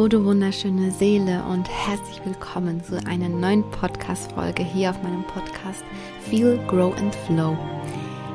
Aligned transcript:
Hallo, 0.00 0.08
du 0.08 0.24
wunderschöne 0.24 0.90
Seele 0.92 1.44
und 1.44 1.68
herzlich 1.68 2.24
willkommen 2.24 2.82
zu 2.82 2.96
einer 3.06 3.28
neuen 3.28 3.62
Podcast-Folge 3.70 4.62
hier 4.62 4.88
auf 4.88 5.02
meinem 5.02 5.24
Podcast 5.24 5.84
Feel, 6.22 6.58
Grow 6.68 6.96
and 6.96 7.14
Flow. 7.14 7.54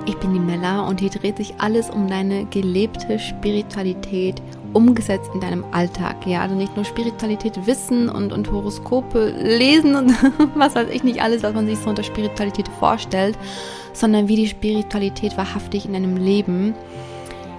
Ich 0.06 0.16
bin 0.18 0.36
die 0.36 0.40
Mella 0.40 0.88
und 0.88 1.00
hier 1.00 1.10
dreht 1.10 1.38
sich 1.38 1.56
alles 1.58 1.90
um 1.90 2.08
deine 2.08 2.46
gelebte 2.46 3.18
Spiritualität 3.18 4.44
umgesetzt 4.74 5.32
in 5.34 5.40
deinem 5.40 5.66
Alltag. 5.72 6.28
Ja, 6.28 6.42
also 6.42 6.54
nicht 6.54 6.76
nur 6.76 6.86
Spiritualität 6.86 7.66
wissen 7.66 8.10
und, 8.10 8.32
und 8.32 8.52
Horoskope 8.52 9.30
lesen 9.32 9.96
und 9.96 10.14
was 10.54 10.76
weiß 10.76 10.90
ich 10.92 11.04
nicht 11.04 11.24
alles, 11.24 11.42
was 11.42 11.56
man 11.56 11.66
sich 11.66 11.80
so 11.80 11.90
unter 11.90 12.04
Spiritualität 12.04 12.68
vorstellt, 12.80 13.40
sondern 13.92 14.28
wie 14.28 14.36
die 14.36 14.48
Spiritualität 14.48 15.36
wahrhaftig 15.36 15.88
in 15.88 15.94
deinem 15.94 16.18
Leben 16.18 16.76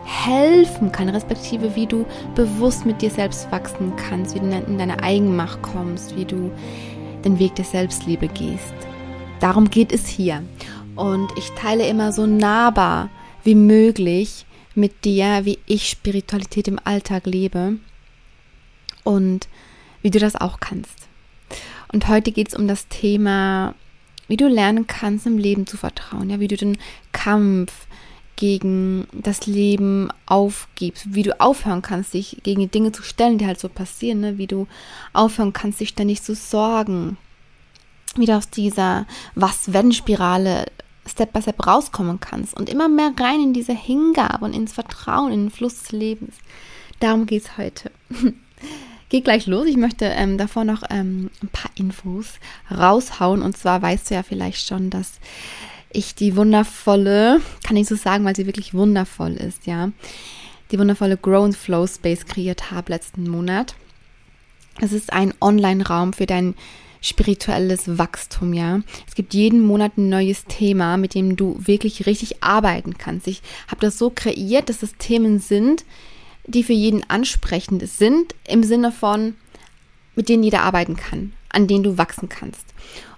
helfen 0.06 0.92
kann, 0.92 1.09
respektive 1.09 1.74
wie 1.74 1.87
du 1.87 2.06
bewusst 2.34 2.87
mit 2.87 3.02
dir 3.02 3.10
selbst 3.10 3.51
wachsen 3.51 3.95
kannst, 3.97 4.34
wie 4.34 4.41
du 4.41 4.47
in 4.47 4.78
deine 4.78 5.02
Eigenmacht 5.02 5.60
kommst, 5.62 6.16
wie 6.16 6.24
du 6.24 6.51
den 7.24 7.38
Weg 7.38 7.56
der 7.56 7.64
Selbstliebe 7.64 8.28
gehst. 8.28 8.74
Darum 9.41 9.69
geht 9.69 9.92
es 9.92 10.06
hier. 10.06 10.42
Und 10.95 11.30
ich 11.37 11.50
teile 11.50 11.87
immer 11.87 12.12
so 12.12 12.24
nahbar 12.27 13.11
wie 13.45 13.55
möglich 13.55 14.47
mit 14.74 15.05
dir, 15.05 15.45
wie 15.45 15.59
ich 15.66 15.88
Spiritualität 15.88 16.69
im 16.69 16.78
Alltag 16.83 17.27
lebe 17.27 17.77
und 19.05 19.48
wie 20.02 20.11
du 20.11 20.19
das 20.19 20.36
auch 20.36 20.61
kannst. 20.61 21.09
Und 21.92 22.09
heute 22.09 22.33
geht 22.33 22.48
es 22.48 22.55
um 22.55 22.69
das 22.69 22.88
Thema, 22.88 23.75
wie 24.28 24.36
du 24.36 24.48
lernen 24.48 24.86
kannst, 24.86 25.27
im 25.27 25.38
Leben 25.38 25.66
zu 25.66 25.77
vertrauen, 25.77 26.31
ja, 26.31 26.41
wie 26.41 26.48
du 26.48 26.56
den 26.56 26.78
Kampf 27.12 27.86
gegen 28.37 29.09
das 29.12 29.47
Leben 29.47 30.11
aufgibst, 30.27 31.15
wie 31.15 31.23
du 31.23 31.41
aufhören 31.41 31.83
kannst, 31.83 32.15
dich 32.15 32.39
gegen 32.43 32.61
die 32.61 32.69
Dinge 32.69 32.93
zu 32.93 33.03
stellen, 33.03 33.39
die 33.39 33.47
halt 33.47 33.59
so 33.59 33.69
passieren, 33.69 34.20
ne? 34.20 34.39
wie 34.39 34.47
du 34.47 34.67
aufhören 35.12 35.55
kannst, 35.55 35.81
dich 35.81 35.89
ständig 35.89 36.23
zu 36.23 36.34
sorgen, 36.34 37.17
wie 38.15 38.27
du 38.27 38.37
aus 38.37 38.51
dieser 38.51 39.06
Was-Wenn-Spirale 39.34 40.67
Step 41.06 41.33
by 41.33 41.41
Step 41.41 41.67
rauskommen 41.67 42.20
kannst 42.20 42.55
und 42.55 42.69
immer 42.69 42.89
mehr 42.89 43.12
rein 43.19 43.41
in 43.41 43.53
diese 43.53 43.73
Hingabe 43.73 44.45
und 44.45 44.55
ins 44.55 44.73
Vertrauen, 44.73 45.33
in 45.33 45.45
den 45.45 45.50
Fluss 45.50 45.81
des 45.81 45.93
Lebens. 45.93 46.34
Darum 47.00 47.27
geht 47.27 47.45
es 47.45 47.56
heute. 47.56 47.91
Geht 49.09 49.23
gleich 49.23 49.47
los. 49.47 49.67
Ich 49.67 49.77
möchte 49.77 50.06
ähm, 50.06 50.37
davor 50.37 50.65
noch 50.65 50.83
ähm, 50.91 51.31
ein 51.41 51.48
paar 51.48 51.71
Infos 51.77 52.41
raushauen. 52.77 53.41
Und 53.41 53.56
zwar 53.56 53.81
weißt 53.81 54.11
du 54.11 54.17
ja 54.17 54.25
vielleicht 54.25 54.67
schon, 54.67 54.91
dass 54.91 55.21
ich 55.97 56.14
die 56.14 56.36
wundervolle, 56.36 57.41
kann 57.64 57.77
ich 57.77 57.89
so 57.89 57.97
sagen, 57.97 58.25
weil 58.25 58.36
sie 58.36 58.47
wirklich 58.47 58.75
wundervoll 58.75 59.33
ist, 59.33 59.66
ja, 59.66 59.91
die 60.70 60.78
wundervolle 60.78 61.16
Grow 61.16 61.44
and 61.44 61.56
Flow 61.56 61.86
Space 61.86 62.27
kreiert 62.27 62.70
habe 62.70 62.92
letzten 62.92 63.28
Monat. 63.28 63.75
Es 64.80 64.92
ist 64.92 65.12
ein 65.12 65.33
Online-Raum 65.41 66.12
für 66.12 66.27
dein 66.27 66.55
spirituelles 67.00 67.98
Wachstum, 67.98 68.53
ja. 68.53 68.80
Es 69.06 69.14
gibt 69.14 69.33
jeden 69.33 69.61
Monat 69.61 69.97
ein 69.97 70.08
neues 70.08 70.44
Thema, 70.44 70.97
mit 70.97 71.14
dem 71.14 71.36
du 71.36 71.56
wirklich 71.58 72.06
richtig 72.06 72.42
arbeiten 72.42 72.98
kannst. 72.98 73.27
Ich 73.27 73.42
habe 73.69 73.81
das 73.81 73.97
so 73.97 74.10
kreiert, 74.10 74.69
dass 74.69 74.83
es 74.83 74.97
Themen 74.98 75.38
sind, 75.38 75.84
die 76.47 76.62
für 76.62 76.72
jeden 76.72 77.08
ansprechend 77.08 77.88
sind, 77.88 78.34
im 78.47 78.62
Sinne 78.62 78.92
von, 78.92 79.34
mit 80.14 80.28
denen 80.28 80.42
jeder 80.42 80.62
arbeiten 80.62 80.97
kann, 80.97 81.33
an 81.48 81.66
denen 81.66 81.84
du 81.84 81.97
wachsen 81.97 82.28
kannst. 82.28 82.64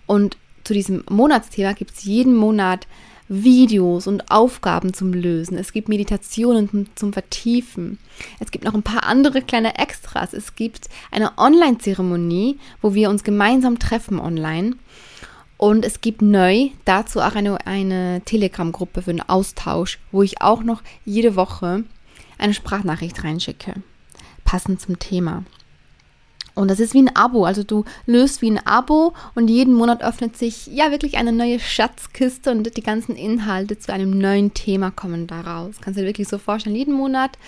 Und 0.06 0.36
zu 0.68 0.74
diesem 0.74 1.02
Monatsthema 1.08 1.72
gibt 1.72 1.92
es 1.92 2.04
jeden 2.04 2.36
Monat 2.36 2.86
Videos 3.26 4.06
und 4.06 4.30
Aufgaben 4.30 4.92
zum 4.92 5.14
Lösen. 5.14 5.56
Es 5.56 5.72
gibt 5.72 5.88
Meditationen 5.88 6.90
zum 6.94 7.14
Vertiefen. 7.14 7.98
Es 8.38 8.50
gibt 8.50 8.66
noch 8.66 8.74
ein 8.74 8.82
paar 8.82 9.04
andere 9.04 9.40
kleine 9.40 9.78
Extras. 9.78 10.34
Es 10.34 10.56
gibt 10.56 10.90
eine 11.10 11.38
Online-Zeremonie, 11.38 12.58
wo 12.82 12.92
wir 12.92 13.08
uns 13.08 13.24
gemeinsam 13.24 13.78
treffen 13.78 14.20
online. 14.20 14.76
Und 15.56 15.86
es 15.86 16.02
gibt 16.02 16.20
neu 16.20 16.68
dazu 16.84 17.22
auch 17.22 17.34
eine, 17.34 17.66
eine 17.66 18.20
Telegram-Gruppe 18.26 19.00
für 19.00 19.10
einen 19.10 19.26
Austausch, 19.26 19.98
wo 20.12 20.22
ich 20.22 20.42
auch 20.42 20.62
noch 20.62 20.82
jede 21.06 21.34
Woche 21.34 21.84
eine 22.36 22.52
Sprachnachricht 22.52 23.24
reinschicke. 23.24 23.72
Passend 24.44 24.82
zum 24.82 24.98
Thema. 24.98 25.44
Und 26.58 26.68
das 26.68 26.80
ist 26.80 26.94
wie 26.94 27.02
ein 27.02 27.14
Abo. 27.14 27.44
Also 27.44 27.62
du 27.62 27.84
löst 28.06 28.42
wie 28.42 28.50
ein 28.50 28.64
Abo 28.66 29.14
und 29.34 29.48
jeden 29.48 29.74
Monat 29.74 30.02
öffnet 30.02 30.36
sich 30.36 30.66
ja 30.66 30.90
wirklich 30.90 31.16
eine 31.16 31.32
neue 31.32 31.60
Schatzkiste 31.60 32.50
und 32.50 32.76
die 32.76 32.82
ganzen 32.82 33.14
Inhalte 33.14 33.78
zu 33.78 33.92
einem 33.92 34.18
neuen 34.18 34.54
Thema 34.54 34.90
kommen 34.90 35.26
daraus. 35.26 35.76
Kannst 35.80 35.98
du 35.98 36.02
dir 36.02 36.08
wirklich 36.08 36.28
so 36.28 36.38
vorstellen, 36.38 36.76
jeden 36.76 36.94
Monat 36.94 37.38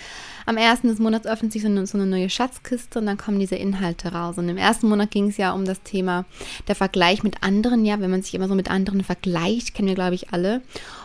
am 0.45 0.57
ersten 0.57 0.87
des 0.87 0.99
Monats 0.99 1.27
öffnet 1.27 1.51
sich 1.51 1.61
so 1.61 1.67
eine, 1.67 1.85
so 1.85 1.97
eine, 1.97 2.07
neue 2.07 2.29
Schatzkiste 2.29 2.99
und 2.99 3.05
dann 3.05 3.17
kommen 3.17 3.39
diese 3.39 3.55
Inhalte 3.55 4.11
raus. 4.11 4.37
Und 4.37 4.49
im 4.49 4.57
ersten 4.57 4.89
Monat 4.89 5.11
ging 5.11 5.29
es 5.29 5.37
ja 5.37 5.51
um 5.51 5.65
das 5.65 5.81
Thema 5.83 6.25
der 6.67 6.75
Vergleich 6.75 7.23
mit 7.23 7.43
anderen, 7.43 7.85
ja, 7.85 7.99
wenn 7.99 8.11
man 8.11 8.21
sich 8.21 8.33
immer 8.33 8.47
so 8.47 8.55
mit 8.55 8.71
anderen 8.71 9.03
vergleicht, 9.03 9.73
kennen 9.73 9.87
wir, 9.87 9.95
glaube 9.95 10.15
ich, 10.15 10.33
alle 10.33 10.61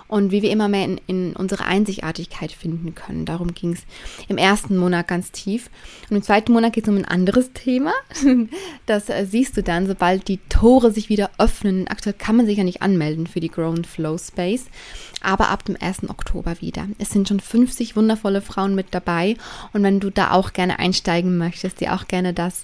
und 0.09 0.31
wie 0.31 0.43
wir 0.43 0.51
immer 0.51 0.69
mehr 0.69 0.85
in, 0.85 1.01
in 1.07 1.33
unsere 1.35 1.65
Einzigartigkeit 1.65 2.53
finden 2.53 2.95
können. 2.95 3.25
Darum 3.25 3.55
ging 3.55 3.73
es 3.73 3.81
im 4.29 4.39
ersten 4.39 4.77
Monat 4.77 5.09
ganz 5.09 5.33
tief. 5.33 5.71
Und 6.09 6.17
im 6.17 6.23
zweiten 6.23 6.53
Monat 6.53 6.73
geht 6.73 6.85
es 6.85 6.91
um 6.91 6.97
ein 6.97 7.05
anderes 7.05 7.53
Thema. 7.53 7.93
Das 8.87 9.09
äh, 9.09 9.27
siehst 9.27 9.57
du 9.57 9.63
dann, 9.63 9.87
sobald 9.87 10.29
die 10.29 10.39
Tore 10.49 10.93
sich 10.93 11.09
wieder 11.09 11.31
öffnen. 11.39 11.89
Aktuell 11.89 12.15
kann 12.17 12.37
man 12.37 12.47
sich 12.47 12.59
ja 12.59 12.65
nicht 12.65 12.83
anmelden 12.83 13.27
für 13.27 13.41
die 13.41 13.49
Grow 13.49 13.75
Flow 13.85 14.17
Space, 14.17 14.67
aber 15.21 15.49
ab 15.49 15.65
dem 15.65 15.77
1. 15.81 16.09
Oktober 16.09 16.61
wieder. 16.61 16.87
Es 16.99 17.11
sind 17.11 17.27
schon 17.27 17.41
50 17.41 17.97
wundervolle 17.97 18.41
Frauen 18.41 18.75
mit 18.75 18.89
dabei. 18.93 19.37
Und 19.73 19.83
wenn 19.83 19.99
du 19.99 20.11
da 20.11 20.31
auch 20.31 20.53
gerne 20.53 20.79
einsteigen 20.79 21.37
möchtest, 21.37 21.81
dir 21.81 21.95
auch 21.95 22.07
gerne 22.07 22.33
das 22.33 22.63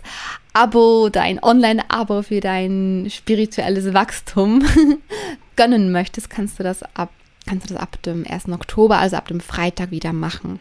Abo, 0.53 1.09
dein 1.09 1.43
Online-Abo 1.43 2.23
für 2.23 2.41
dein 2.41 3.09
spirituelles 3.11 3.95
Wachstum 3.95 4.63
gönnen 5.57 5.91
möchtest, 5.91 6.31
kannst 6.31 6.59
du 6.59 6.63
das 6.63 6.83
ab 6.95 7.11
kannst 7.53 7.69
du 7.69 7.75
das 7.75 7.83
ab 7.83 8.03
dem 8.03 8.25
1. 8.27 8.49
Oktober, 8.49 8.99
also 8.99 9.17
ab 9.17 9.29
dem 9.29 9.41
Freitag 9.41 9.91
wieder 9.91 10.15
machen. 10.15 10.59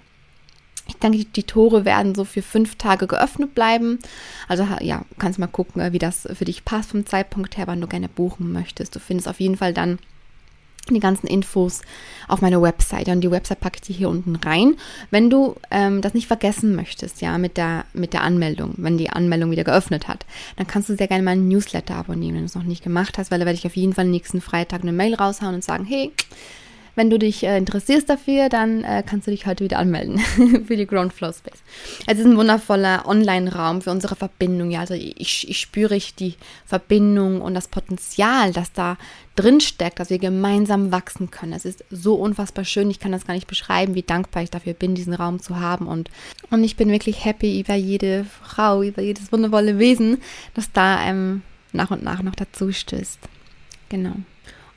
Ich 0.90 0.98
denke, 0.98 1.24
die 1.24 1.44
Tore 1.44 1.86
werden 1.86 2.16
so 2.16 2.26
für 2.26 2.42
fünf 2.42 2.76
Tage 2.76 3.08
geöffnet 3.08 3.56
bleiben. 3.56 4.00
Also 4.50 4.68
ja, 4.82 5.06
kannst 5.18 5.40
mal 5.40 5.48
gucken, 5.48 5.94
wie 5.94 6.00
das 6.00 6.28
für 6.34 6.44
dich 6.44 6.66
passt 6.66 6.92
vom 6.92 7.06
Zeitpunkt 7.06 7.56
her, 7.56 7.68
wann 7.68 7.80
du 7.80 7.88
gerne 7.88 8.10
buchen 8.10 8.52
möchtest. 8.52 8.94
Du 8.94 9.00
findest 9.00 9.30
auf 9.30 9.40
jeden 9.40 9.56
Fall 9.56 9.74
dann 9.74 10.00
die 10.90 11.00
ganzen 11.00 11.28
Infos 11.28 11.82
auf 12.28 12.42
meiner 12.42 12.62
Website. 12.62 13.08
Und 13.08 13.22
die 13.22 13.32
Website 13.32 13.62
packe 13.62 13.78
ich 13.78 13.88
dir 13.88 13.96
hier 13.96 14.10
unten 14.10 14.36
rein. 14.36 14.76
Wenn 15.12 15.30
du 15.30 15.56
ähm, 15.70 16.02
das 16.02 16.14
nicht 16.14 16.28
vergessen 16.28 16.76
möchtest, 16.76 17.22
ja, 17.22 17.38
mit 17.38 17.56
der, 17.56 17.86
mit 17.94 18.12
der 18.12 18.24
Anmeldung, 18.24 18.74
wenn 18.76 18.98
die 18.98 19.12
Anmeldung 19.12 19.52
wieder 19.52 19.64
geöffnet 19.64 20.10
hat, 20.10 20.26
dann 20.58 20.68
kannst 20.68 20.90
du 20.90 20.98
sehr 20.98 21.08
gerne 21.08 21.24
meinen 21.24 21.48
Newsletter 21.48 21.96
abonnieren, 21.96 22.34
wenn 22.34 22.42
du 22.42 22.48
es 22.48 22.56
noch 22.56 22.64
nicht 22.64 22.84
gemacht 22.84 23.18
hast, 23.18 23.32
weil 23.32 23.40
da 23.40 23.46
werde 23.46 23.60
ich 23.60 23.66
auf 23.66 23.78
jeden 23.78 23.94
Fall 23.94 24.06
nächsten 24.06 24.42
Freitag 24.42 24.82
eine 24.82 24.92
Mail 24.92 25.14
raushauen 25.14 25.56
und 25.56 25.64
sagen, 25.64 25.86
hey, 25.86 26.12
wenn 26.96 27.10
du 27.10 27.18
dich 27.18 27.44
äh, 27.44 27.58
interessierst 27.58 28.10
dafür, 28.10 28.50
dann 28.50 28.84
äh, 28.84 29.04
kannst 29.06 29.28
du 29.28 29.32
dich 29.32 29.46
heute 29.46 29.64
wieder 29.64 29.80
anmelden 29.80 30.20
für 30.68 30.76
die 30.76 30.88
Ground 30.88 31.14
Flow 31.14 31.32
Space. 31.32 31.64
Es 32.08 32.20
ist 32.20 32.26
ein 32.26 32.38
wundervoller 32.38 33.08
Online-Raum 33.08 33.82
für 33.82 33.92
unsere 33.92 34.16
Verbindung. 34.16 34.72
Ja, 34.72 34.82
also 34.82 34.94
ich, 34.94 35.50
ich 35.50 35.60
spüre 35.60 35.96
ich 35.96 36.16
die 36.16 36.36
Verbindung 36.66 37.42
und 37.42 37.54
das 37.54 37.68
Potenzial, 37.68 38.52
das 38.52 38.74
da 38.74 38.98
drin 39.36 39.62
steckt, 39.62 40.00
dass 40.00 40.10
wir 40.10 40.20
gemeinsam 40.20 40.92
wachsen 40.92 41.32
können. 41.32 41.54
Es 41.54 41.66
ist 41.66 41.84
so 41.90 42.16
unfassbar 42.16 42.66
schön. 42.66 42.92
Ich 42.92 43.00
kann 43.00 43.12
das 43.14 43.26
gar 43.26 43.34
nicht 43.34 43.48
beschreiben, 43.48 43.96
wie 43.96 44.04
dankbar 44.04 44.44
ich 44.44 44.52
dafür 44.52 44.74
bin, 44.74 44.96
diesen 44.96 45.14
Raum 45.14 45.40
zu 45.40 45.60
haben. 45.60 45.88
Und, 45.88 46.10
und 46.50 46.64
ich 46.64 46.76
bin 46.76 46.90
wirklich 46.90 47.24
happy 47.24 47.60
über 47.60 47.76
jede 47.76 48.26
Frau, 48.44 48.84
über 48.84 49.02
jedes 49.02 49.32
wundervolle 49.32 49.80
Wesen, 49.80 50.22
das 50.54 50.72
da 50.72 51.04
ähm, 51.06 51.44
nach 51.72 51.92
und 51.92 52.04
nach 52.04 52.22
noch 52.22 52.36
dazu 52.36 52.72
stößt. 52.72 53.20
Genau. 53.90 54.16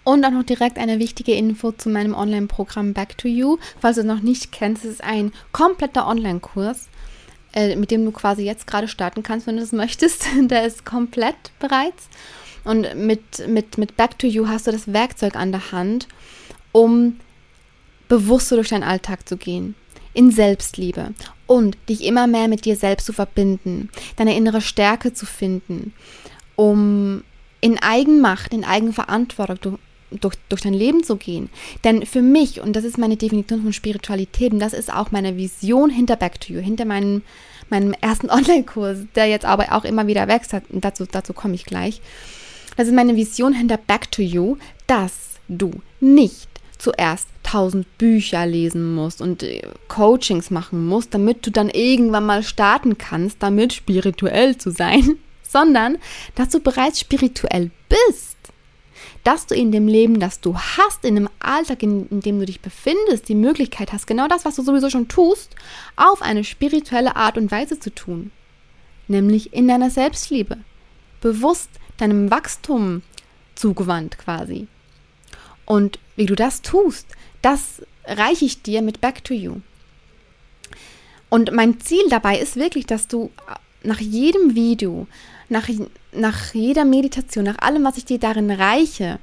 Und 0.05 0.25
auch 0.25 0.31
noch 0.31 0.45
direkt 0.45 0.79
eine 0.79 0.99
wichtige 0.99 1.33
Info 1.33 1.73
zu 1.73 1.89
meinem 1.89 2.15
Online-Programm 2.15 2.93
Back 2.93 3.17
to 3.17 3.27
You. 3.27 3.57
Falls 3.81 3.97
du 3.97 4.03
es 4.03 4.07
noch 4.07 4.21
nicht 4.21 4.53
kennst, 4.53 4.85
es 4.85 4.93
ist 4.93 5.05
ein 5.05 5.33
kompletter 5.53 6.07
Online-Kurs, 6.07 6.89
äh, 7.55 7.75
mit 7.77 7.91
dem 7.91 8.05
du 8.05 8.13
quasi 8.13 8.45
jetzt 8.45 8.67
gerade 8.67 8.87
starten 8.87 9.23
kannst, 9.23 9.47
wenn 9.47 9.57
du 9.57 9.63
das 9.63 9.73
möchtest. 9.73 10.27
Der 10.39 10.67
ist 10.67 10.85
komplett 10.85 11.53
bereits. 11.59 12.09
Und 12.65 12.95
mit, 12.95 13.49
mit, 13.49 13.79
mit 13.79 13.97
Back 13.97 14.19
to 14.19 14.27
You 14.27 14.47
hast 14.49 14.67
du 14.67 14.73
das 14.73 14.93
Werkzeug 14.93 15.37
an 15.37 15.53
der 15.53 15.73
Hand, 15.73 16.07
um 16.73 17.19
bewusster 18.09 18.57
durch 18.57 18.69
deinen 18.69 18.83
Alltag 18.83 19.29
zu 19.29 19.37
gehen. 19.37 19.75
In 20.13 20.31
Selbstliebe 20.31 21.15
und 21.47 21.77
dich 21.89 22.05
immer 22.05 22.27
mehr 22.27 22.49
mit 22.49 22.65
dir 22.65 22.77
selbst 22.77 23.07
zu 23.07 23.13
verbinden, 23.13 23.91
deine 24.17 24.37
innere 24.37 24.61
Stärke 24.61 25.13
zu 25.13 25.27
finden, 25.27 25.93
um 26.57 27.25
in 27.61 27.83
Eigenmacht, 27.83 28.55
in 28.55 28.65
Eigenverantwortung, 28.65 29.79
durch, 30.21 30.37
durch 30.49 30.63
dein 30.63 30.75
Leben 30.75 31.03
zu 31.05 31.17
gehen. 31.17 31.51
Denn 31.85 32.07
für 32.07 32.23
mich, 32.23 32.61
und 32.61 32.75
das 32.75 32.85
ist 32.85 32.99
meine 32.99 33.17
Definition 33.17 33.63
von 33.63 33.73
Spiritualität, 33.73 34.53
und 34.53 34.61
das 34.61 34.73
ist 34.73 34.93
auch 34.93 35.11
meine 35.11 35.37
Vision 35.37 35.91
hinter 35.91 36.17
Back 36.17 36.41
to 36.41 36.53
You, 36.53 36.61
hinter 36.61 36.85
meinem, 36.85 37.23
meinem 37.71 37.95
ersten 38.01 38.31
Online-Kurs, 38.31 38.99
der 39.15 39.27
jetzt 39.27 39.45
aber 39.45 39.73
auch 39.73 39.85
immer 39.85 40.07
wieder 40.07 40.29
wächst, 40.29 40.55
dazu, 40.71 41.07
dazu 41.11 41.33
komme 41.33 41.55
ich 41.55 41.65
gleich. 41.65 42.01
Das 42.77 42.89
ist 42.89 42.95
meine 42.95 43.17
Vision 43.17 43.53
hinter 43.53 43.77
Back 43.77 44.11
to 44.11 44.23
You, 44.23 44.57
dass 44.87 45.41
du 45.49 45.71
nicht 46.01 46.49
zuerst 46.79 47.29
tausend 47.43 47.99
Bücher 47.99 48.47
lesen 48.47 48.95
musst 48.95 49.23
und 49.23 49.43
äh, 49.43 49.63
Coachings 49.89 50.51
machen 50.51 50.87
musst, 50.87 51.15
damit 51.15 51.47
du 51.47 51.51
dann 51.51 51.71
irgendwann 51.71 52.27
mal 52.27 52.43
starten 52.43 52.99
kannst, 52.99 53.43
damit 53.43 53.73
spirituell 53.73 54.57
zu 54.57 54.71
sein, 54.71 55.17
sondern 55.49 55.99
dass 56.35 56.51
du 56.51 56.61
bereits 56.61 57.01
spirituell 57.01 57.71
bist. 57.89 58.37
Dass 59.25 59.47
du 59.47 59.55
in 59.55 59.73
dem 59.73 59.89
Leben, 59.89 60.21
das 60.21 60.41
du 60.41 60.57
hast, 60.57 61.05
in 61.05 61.15
dem 61.15 61.31
Alltag, 61.41 61.83
in, 61.83 62.09
in 62.09 62.21
dem 62.21 62.39
du 62.39 62.47
dich 62.47 62.61
befindest, 62.61 63.29
die 63.29 63.35
Möglichkeit 63.35 63.93
hast, 63.93 64.07
genau 64.07 64.29
das, 64.29 64.45
was 64.45 64.57
du 64.57 64.63
sowieso 64.63 64.91
schon 64.91 65.09
tust, 65.09 65.55
auf 65.97 66.23
eine 66.23 66.45
spirituelle 66.45 67.17
Art 67.17 67.39
und 67.39 67.51
Weise 67.51 67.81
zu 67.81 67.95
tun. 67.95 68.31
Nämlich 69.09 69.53
in 69.53 69.67
deiner 69.67 69.91
Selbstliebe. 69.91 70.59
Bewusst 71.21 71.71
deinem 71.97 72.31
Wachstum 72.31 73.03
zugewandt 73.55 74.19
quasi. 74.19 74.69
Und 75.65 75.99
wie 76.17 76.27
du 76.27 76.35
das 76.35 76.63
tust, 76.63 77.07
das 77.43 77.83
reiche 78.07 78.45
ich 78.45 78.63
dir 78.63 78.83
mit 78.83 79.01
Back 79.01 79.25
to 79.25 79.35
You. 79.35 79.61
Und 81.31 81.53
mein 81.53 81.81
Ziel 81.81 82.09
dabei 82.11 82.39
ist 82.39 82.57
wirklich, 82.57 82.87
dass 82.87 83.09
du 83.09 83.31
nach 83.85 84.01
jedem 84.01 84.55
Video, 84.55 85.07
nach, 85.49 85.69
nach 86.13 86.55
jeder 86.55 86.85
Meditation, 86.85 87.45
nach 87.45 87.59
allem, 87.59 87.85
was 87.85 87.97
ich 87.97 88.05
dir 88.05 88.19
darin 88.19 88.51
reiche, 88.51 89.19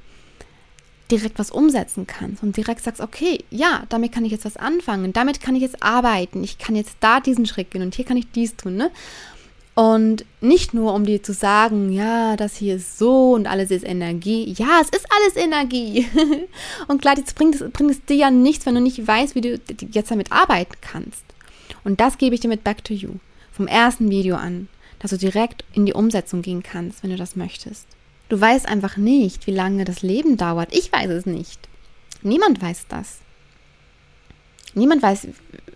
direkt 1.11 1.39
was 1.39 1.51
umsetzen 1.51 2.07
kannst 2.07 2.41
und 2.41 2.55
direkt 2.55 2.83
sagst, 2.83 3.01
okay, 3.01 3.43
ja, 3.49 3.83
damit 3.89 4.13
kann 4.13 4.23
ich 4.23 4.31
jetzt 4.31 4.45
was 4.45 4.57
anfangen, 4.57 5.13
damit 5.13 5.41
kann 5.41 5.55
ich 5.55 5.61
jetzt 5.61 5.83
arbeiten, 5.83 6.43
ich 6.43 6.57
kann 6.57 6.75
jetzt 6.75 6.95
da 7.01 7.19
diesen 7.19 7.45
Schritt 7.45 7.71
gehen 7.71 7.81
und 7.81 7.95
hier 7.95 8.05
kann 8.05 8.17
ich 8.17 8.31
dies 8.31 8.55
tun, 8.55 8.75
ne? 8.75 8.91
Und 9.73 10.25
nicht 10.41 10.73
nur, 10.73 10.93
um 10.93 11.05
dir 11.05 11.23
zu 11.23 11.33
sagen, 11.33 11.93
ja, 11.93 12.35
das 12.35 12.57
hier 12.57 12.75
ist 12.75 12.97
so 12.99 13.31
und 13.31 13.47
alles 13.47 13.71
ist 13.71 13.85
Energie. 13.85 14.53
Ja, 14.57 14.81
es 14.81 14.89
ist 14.89 15.07
alles 15.09 15.37
Energie. 15.37 16.05
und 16.89 17.01
klar, 17.01 17.17
jetzt 17.17 17.35
bringt 17.35 17.55
es, 17.55 17.71
bringt 17.71 17.89
es 17.89 18.03
dir 18.03 18.17
ja 18.17 18.31
nichts, 18.31 18.65
wenn 18.65 18.75
du 18.75 18.81
nicht 18.81 19.07
weißt, 19.07 19.33
wie 19.33 19.41
du 19.41 19.59
jetzt 19.91 20.11
damit 20.11 20.31
arbeiten 20.31 20.75
kannst. 20.81 21.23
Und 21.85 22.01
das 22.01 22.17
gebe 22.17 22.35
ich 22.35 22.41
dir 22.41 22.49
mit 22.49 22.65
Back 22.65 22.83
to 22.83 22.93
You. 22.93 23.11
Vom 23.51 23.67
ersten 23.67 24.09
Video 24.09 24.35
an, 24.35 24.67
dass 24.99 25.11
du 25.11 25.17
direkt 25.17 25.65
in 25.73 25.85
die 25.85 25.93
Umsetzung 25.93 26.41
gehen 26.41 26.63
kannst, 26.63 27.03
wenn 27.03 27.09
du 27.09 27.17
das 27.17 27.35
möchtest. 27.35 27.87
Du 28.29 28.39
weißt 28.39 28.67
einfach 28.67 28.97
nicht, 28.97 29.45
wie 29.47 29.51
lange 29.51 29.83
das 29.83 30.03
Leben 30.03 30.37
dauert. 30.37 30.73
Ich 30.73 30.91
weiß 30.91 31.09
es 31.09 31.25
nicht. 31.25 31.67
Niemand 32.21 32.61
weiß 32.61 32.85
das. 32.87 33.19
Niemand 34.73 35.01
weiß, 35.01 35.27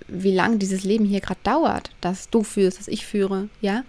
wie 0.07 0.33
lange 0.33 0.57
dieses 0.57 0.83
Leben 0.83 1.05
hier 1.05 1.19
gerade 1.19 1.39
dauert, 1.43 1.91
dass 2.01 2.29
du 2.29 2.43
führst, 2.43 2.79
dass 2.79 2.87
ich 2.87 3.05
führe, 3.05 3.49
ja. 3.59 3.83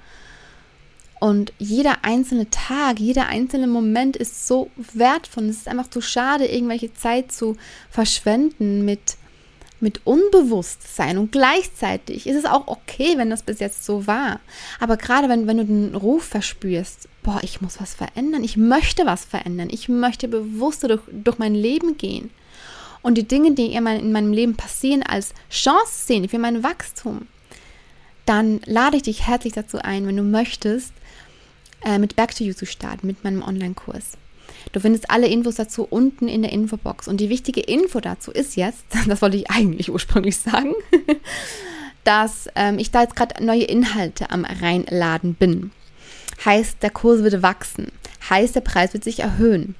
Und 1.20 1.52
jeder 1.58 2.04
einzelne 2.04 2.50
Tag, 2.50 2.98
jeder 2.98 3.26
einzelne 3.28 3.66
Moment 3.66 4.16
ist 4.16 4.46
so 4.46 4.70
wertvoll. 4.92 5.44
Es 5.44 5.58
ist 5.58 5.68
einfach 5.68 5.88
zu 5.88 6.00
schade, 6.00 6.46
irgendwelche 6.46 6.92
Zeit 6.92 7.32
zu 7.32 7.56
verschwenden 7.90 8.84
mit, 8.84 9.16
mit 9.80 10.00
Unbewusstsein. 10.04 11.18
Und 11.18 11.32
gleichzeitig 11.32 12.26
ist 12.26 12.36
es 12.36 12.44
auch 12.44 12.66
okay, 12.66 13.14
wenn 13.16 13.30
das 13.30 13.42
bis 13.42 13.60
jetzt 13.60 13.84
so 13.84 14.06
war. 14.06 14.40
Aber 14.80 14.96
gerade 14.96 15.28
wenn, 15.28 15.46
wenn 15.46 15.58
du 15.58 15.64
den 15.64 15.94
Ruf 15.94 16.24
verspürst, 16.24 17.08
boah, 17.22 17.40
ich 17.42 17.60
muss 17.60 17.80
was 17.80 17.94
verändern, 17.94 18.44
ich 18.44 18.56
möchte 18.56 19.04
was 19.06 19.24
verändern, 19.24 19.68
ich 19.70 19.88
möchte 19.88 20.28
bewusster 20.28 20.88
durch, 20.88 21.02
durch 21.10 21.38
mein 21.38 21.54
Leben 21.54 21.98
gehen 21.98 22.30
und 23.02 23.16
die 23.16 23.28
Dinge, 23.28 23.52
die 23.52 23.72
in 23.72 23.82
meinem 24.12 24.32
Leben 24.32 24.56
passieren, 24.56 25.02
als 25.02 25.34
Chance 25.50 26.06
sehen 26.06 26.28
für 26.28 26.38
mein 26.38 26.62
Wachstum, 26.62 27.26
dann 28.24 28.60
lade 28.64 28.96
ich 28.96 29.04
dich 29.04 29.26
herzlich 29.26 29.52
dazu 29.52 29.78
ein, 29.78 30.06
wenn 30.06 30.16
du 30.16 30.22
möchtest, 30.22 30.92
äh, 31.84 31.98
mit 31.98 32.16
Back 32.16 32.34
to 32.34 32.42
You 32.42 32.52
zu 32.52 32.66
starten, 32.66 33.06
mit 33.06 33.22
meinem 33.22 33.42
Online-Kurs. 33.42 34.18
Du 34.72 34.80
findest 34.80 35.10
alle 35.10 35.26
Infos 35.28 35.56
dazu 35.56 35.86
unten 35.88 36.28
in 36.28 36.42
der 36.42 36.52
Infobox. 36.52 37.08
Und 37.08 37.18
die 37.20 37.28
wichtige 37.28 37.60
Info 37.60 38.00
dazu 38.00 38.30
ist 38.30 38.56
jetzt, 38.56 38.84
das 39.06 39.22
wollte 39.22 39.36
ich 39.36 39.50
eigentlich 39.50 39.90
ursprünglich 39.90 40.36
sagen, 40.38 40.74
dass 42.04 42.48
ähm, 42.54 42.78
ich 42.78 42.90
da 42.90 43.02
jetzt 43.02 43.16
gerade 43.16 43.44
neue 43.44 43.64
Inhalte 43.64 44.30
am 44.30 44.44
reinladen 44.44 45.34
bin. 45.34 45.70
Heißt, 46.44 46.82
der 46.82 46.90
Kurs 46.90 47.22
wird 47.22 47.42
wachsen. 47.42 47.90
Heißt, 48.28 48.54
der 48.54 48.60
Preis 48.60 48.92
wird 48.92 49.04
sich 49.04 49.20
erhöhen. 49.20 49.74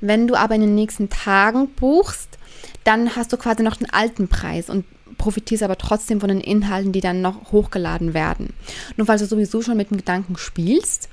Wenn 0.00 0.26
du 0.26 0.34
aber 0.34 0.54
in 0.54 0.60
den 0.60 0.74
nächsten 0.74 1.08
Tagen 1.08 1.68
buchst, 1.68 2.38
dann 2.84 3.16
hast 3.16 3.32
du 3.32 3.36
quasi 3.36 3.62
noch 3.62 3.76
den 3.76 3.90
alten 3.90 4.28
Preis 4.28 4.68
und 4.68 4.84
profitierst 5.18 5.62
aber 5.62 5.78
trotzdem 5.78 6.20
von 6.20 6.28
den 6.28 6.40
Inhalten, 6.40 6.92
die 6.92 7.00
dann 7.00 7.20
noch 7.20 7.52
hochgeladen 7.52 8.14
werden. 8.14 8.54
Nur 8.96 9.06
falls 9.06 9.22
du 9.22 9.28
sowieso 9.28 9.62
schon 9.62 9.76
mit 9.76 9.90
dem 9.90 9.98
Gedanken 9.98 10.36
spielst, 10.36 11.08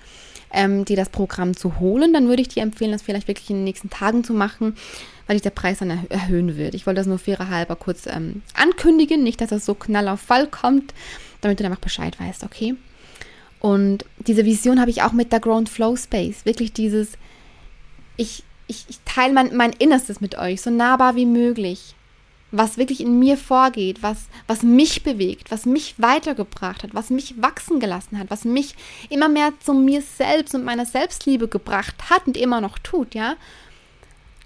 ähm, 0.52 0.86
dir 0.86 0.96
das 0.96 1.10
Programm 1.10 1.56
zu 1.56 1.80
holen, 1.80 2.14
dann 2.14 2.28
würde 2.28 2.42
ich 2.42 2.48
dir 2.48 2.64
empfehlen, 2.64 2.92
das 2.92 3.02
vielleicht 3.02 3.28
wirklich 3.28 3.50
in 3.50 3.58
den 3.58 3.64
nächsten 3.66 3.90
Tagen 3.90 4.24
zu 4.24 4.34
machen, 4.34 4.76
weil 5.28 5.36
sich 5.36 5.44
der 5.44 5.50
Preis 5.52 5.80
dann 5.80 5.90
erh 5.90 6.04
erhöhen 6.10 6.58
wird. 6.58 6.74
Ich 6.74 6.86
wollte 6.86 7.00
das 7.00 7.08
nur 7.08 7.20
fairer 7.20 7.50
halber 7.50 7.76
kurz 7.76 8.08
ähm, 8.08 8.42
ankündigen, 8.54 9.24
nicht, 9.24 9.42
dass 9.42 9.50
das 9.50 9.66
so 9.66 9.76
knall 9.76 10.08
auf 10.08 10.22
Fall 10.22 10.48
kommt, 10.48 10.94
damit 11.42 11.60
du 11.60 11.66
einfach 11.66 11.80
Bescheid 11.80 12.20
weißt, 12.20 12.44
okay? 12.44 12.76
Und 13.60 14.06
diese 14.26 14.46
Vision 14.46 14.80
habe 14.80 14.90
ich 14.90 15.02
auch 15.04 15.12
mit 15.12 15.32
der 15.32 15.40
Grown 15.40 15.68
Flow 15.68 15.96
Space. 15.96 16.46
Wirklich 16.46 16.72
dieses, 16.72 17.10
ich 18.16 18.44
ich, 18.70 18.86
ich 18.88 19.00
teile 19.04 19.34
mein, 19.34 19.56
mein 19.56 19.74
Innerstes 19.74 20.22
mit 20.22 20.38
euch, 20.38 20.62
so 20.62 20.70
nahbar 20.70 21.16
wie 21.16 21.26
möglich. 21.26 21.96
Was 22.52 22.78
wirklich 22.78 23.02
in 23.02 23.20
mir 23.20 23.38
vorgeht, 23.38 24.02
was, 24.02 24.28
was 24.48 24.64
mich 24.64 25.04
bewegt, 25.04 25.52
was 25.52 25.66
mich 25.66 25.96
weitergebracht 25.98 26.82
hat, 26.82 26.96
was 26.96 27.12
mich 27.12 27.40
wachsen 27.42 27.80
gelassen 27.80 28.18
hat, 28.18 28.32
was 28.32 28.44
mich 28.44 28.76
immer 29.10 29.30
mehr 29.30 29.54
zu 29.60 29.74
mir 29.74 30.02
selbst 30.02 30.56
und 30.56 30.66
meiner 30.66 30.86
Selbstliebe 30.86 31.48
gebracht 31.48 32.10
hat 32.10 32.26
und 32.26 32.38
immer 32.38 32.60
noch 32.60 32.80
tut, 32.80 33.14
ja. 33.14 33.36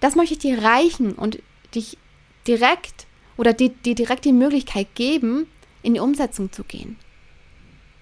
Das 0.02 0.16
möchte 0.16 0.34
ich 0.34 0.40
dir 0.40 0.62
reichen 0.62 1.14
und 1.14 1.40
dich 1.74 1.98
direkt 2.46 3.08
oder 3.38 3.54
dir, 3.54 3.70
dir 3.70 3.96
direkt 3.96 4.26
die 4.26 4.34
Möglichkeit 4.34 4.96
geben, 4.96 5.48
in 5.82 5.94
die 5.94 6.00
Umsetzung 6.02 6.52
zu 6.52 6.64
gehen. 6.64 6.98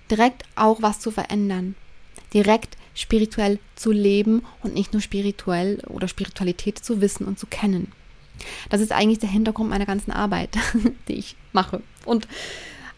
Direkt 0.09 0.43
auch 0.55 0.81
was 0.81 0.99
zu 0.99 1.11
verändern. 1.11 1.75
Direkt 2.33 2.75
spirituell 2.93 3.59
zu 3.75 3.91
leben 3.91 4.45
und 4.63 4.73
nicht 4.73 4.93
nur 4.93 5.01
spirituell 5.01 5.81
oder 5.87 6.07
Spiritualität 6.07 6.79
zu 6.79 7.01
wissen 7.01 7.25
und 7.25 7.39
zu 7.39 7.47
kennen. 7.47 7.91
Das 8.69 8.81
ist 8.81 8.91
eigentlich 8.91 9.19
der 9.19 9.29
Hintergrund 9.29 9.69
meiner 9.69 9.85
ganzen 9.85 10.11
Arbeit, 10.11 10.57
die 11.07 11.15
ich 11.15 11.35
mache. 11.53 11.81
Und 12.05 12.27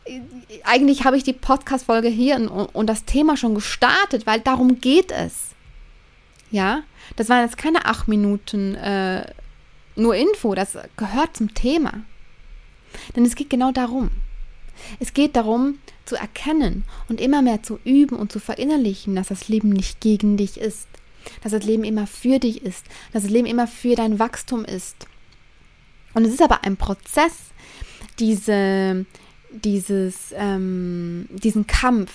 äh, 0.05 0.21
eigentlich 0.63 1.05
habe 1.05 1.17
ich 1.17 1.23
die 1.23 1.33
Podcast-Folge 1.33 2.07
hier 2.07 2.35
und, 2.73 2.87
das 2.87 3.05
Thema 3.05 3.37
schon 3.37 3.55
gestartet, 3.55 4.25
weil 4.25 4.39
darum 4.39 4.79
geht 4.81 5.11
es. 5.11 5.49
Ja, 6.51 6.83
das 7.15 7.29
waren 7.29 7.43
jetzt 7.43 7.57
keine 7.57 7.85
acht 7.85 8.07
Minuten 8.07 8.75
äh, 8.75 9.25
nur 9.95 10.15
Info, 10.15 10.55
das 10.55 10.77
gehört 10.97 11.37
zum 11.37 11.53
Thema. 11.53 12.03
Denn 13.15 13.25
es 13.25 13.35
geht 13.35 13.49
genau 13.49 13.71
darum. 13.71 14.09
Es 14.99 15.13
geht 15.13 15.35
darum, 15.35 15.79
zu 16.05 16.15
erkennen 16.15 16.83
und 17.07 17.21
immer 17.21 17.41
mehr 17.41 17.63
zu 17.63 17.79
üben 17.83 18.17
und 18.17 18.31
zu 18.31 18.39
verinnerlichen, 18.39 19.15
dass 19.15 19.27
das 19.27 19.47
Leben 19.47 19.69
nicht 19.69 20.01
gegen 20.01 20.35
dich 20.35 20.57
ist, 20.57 20.87
dass 21.41 21.53
das 21.53 21.63
Leben 21.63 21.83
immer 21.83 22.07
für 22.07 22.39
dich 22.39 22.61
ist, 22.63 22.85
dass 23.13 23.23
das 23.23 23.31
Leben 23.31 23.47
immer 23.47 23.67
für 23.67 23.95
dein 23.95 24.19
Wachstum 24.19 24.65
ist. 24.65 25.07
Und 26.13 26.25
es 26.25 26.33
ist 26.33 26.41
aber 26.41 26.63
ein 26.63 26.77
Prozess, 26.77 27.33
diese, 28.19 29.05
dieses, 29.51 30.33
ähm, 30.35 31.27
diesen 31.31 31.67
Kampf 31.67 32.11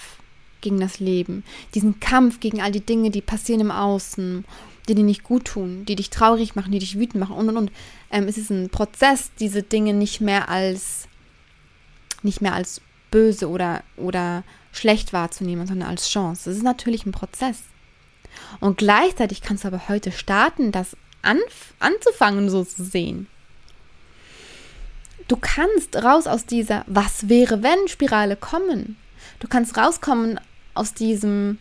gegen 0.60 0.80
das 0.80 1.00
Leben, 1.00 1.44
diesen 1.74 2.00
Kampf 2.00 2.40
gegen 2.40 2.60
all 2.60 2.72
die 2.72 2.84
Dinge, 2.84 3.10
die 3.10 3.20
passieren 3.20 3.60
im 3.60 3.70
Außen, 3.70 4.44
die 4.88 4.94
dir 4.94 5.04
nicht 5.04 5.22
gut 5.22 5.44
tun, 5.46 5.84
die 5.84 5.96
dich 5.96 6.10
traurig 6.10 6.56
machen, 6.56 6.72
die 6.72 6.78
dich 6.78 6.98
wütend 6.98 7.20
machen 7.20 7.36
und 7.36 7.48
und 7.48 7.56
und. 7.56 7.72
Ähm, 8.10 8.26
es 8.26 8.38
ist 8.38 8.50
ein 8.50 8.70
Prozess, 8.70 9.30
diese 9.38 9.62
Dinge 9.62 9.92
nicht 9.92 10.20
mehr 10.20 10.48
als 10.48 11.08
nicht 12.22 12.40
mehr 12.40 12.54
als 12.54 12.80
böse 13.10 13.48
oder, 13.48 13.82
oder 13.96 14.44
schlecht 14.72 15.12
wahrzunehmen, 15.12 15.66
sondern 15.66 15.88
als 15.88 16.10
Chance. 16.10 16.50
Das 16.50 16.56
ist 16.56 16.64
natürlich 16.64 17.06
ein 17.06 17.12
Prozess. 17.12 17.62
Und 18.60 18.78
gleichzeitig 18.78 19.42
kannst 19.42 19.64
du 19.64 19.68
aber 19.68 19.88
heute 19.88 20.12
starten, 20.12 20.72
das 20.72 20.96
anzufangen, 21.22 22.50
so 22.50 22.64
zu 22.64 22.84
sehen. 22.84 23.26
Du 25.28 25.36
kannst 25.36 25.96
raus 25.96 26.26
aus 26.26 26.46
dieser 26.46 26.84
Was 26.86 27.28
wäre 27.28 27.62
wenn 27.62 27.86
Spirale 27.86 28.36
kommen. 28.36 28.96
Du 29.40 29.48
kannst 29.48 29.76
rauskommen 29.76 30.40
aus 30.74 30.94
diesem 30.94 31.58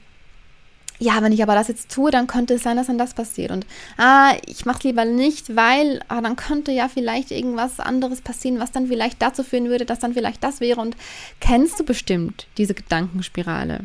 ja, 1.00 1.22
wenn 1.22 1.32
ich 1.32 1.44
aber 1.44 1.54
das 1.54 1.68
jetzt 1.68 1.92
tue, 1.92 2.10
dann 2.10 2.26
könnte 2.26 2.56
es 2.56 2.64
sein, 2.64 2.78
dass 2.78 2.88
dann 2.88 2.98
das 2.98 3.14
passiert. 3.14 3.52
Und 3.52 3.68
ah, 3.98 4.34
ich 4.48 4.66
mache 4.66 4.80
es 4.80 4.84
lieber 4.84 5.06
nicht, 5.06 5.56
weil 5.56 6.02
ah, 6.08 6.22
dann 6.22 6.36
könnte 6.36 6.72
ja 6.72 6.90
vielleicht 6.90 7.30
irgendwas 7.30 7.80
anderes 7.80 8.22
passieren, 8.22 8.60
was 8.60 8.72
dann 8.72 8.88
vielleicht 8.88 9.22
dazu 9.22 9.44
führen 9.44 9.70
würde, 9.70 9.86
dass 9.86 10.00
dann 10.00 10.14
vielleicht 10.16 10.44
das 10.44 10.60
wäre. 10.60 10.82
Und 10.82 10.98
kennst 11.40 11.80
du 11.80 11.84
bestimmt 11.84 12.48
diese 12.58 12.74
Gedankenspirale. 12.74 13.82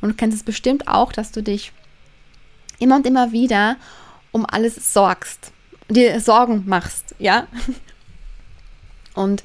Und 0.00 0.18
kennst 0.18 0.36
es 0.36 0.42
bestimmt 0.42 0.88
auch, 0.88 1.12
dass 1.12 1.30
du 1.30 1.40
dich 1.40 1.72
immer 2.80 2.96
und 2.96 3.06
immer 3.06 3.30
wieder 3.30 3.76
um 4.32 4.44
alles 4.44 4.92
sorgst, 4.92 5.52
dir 5.88 6.20
Sorgen 6.20 6.64
machst, 6.66 7.14
ja. 7.18 7.46
Und 9.16 9.42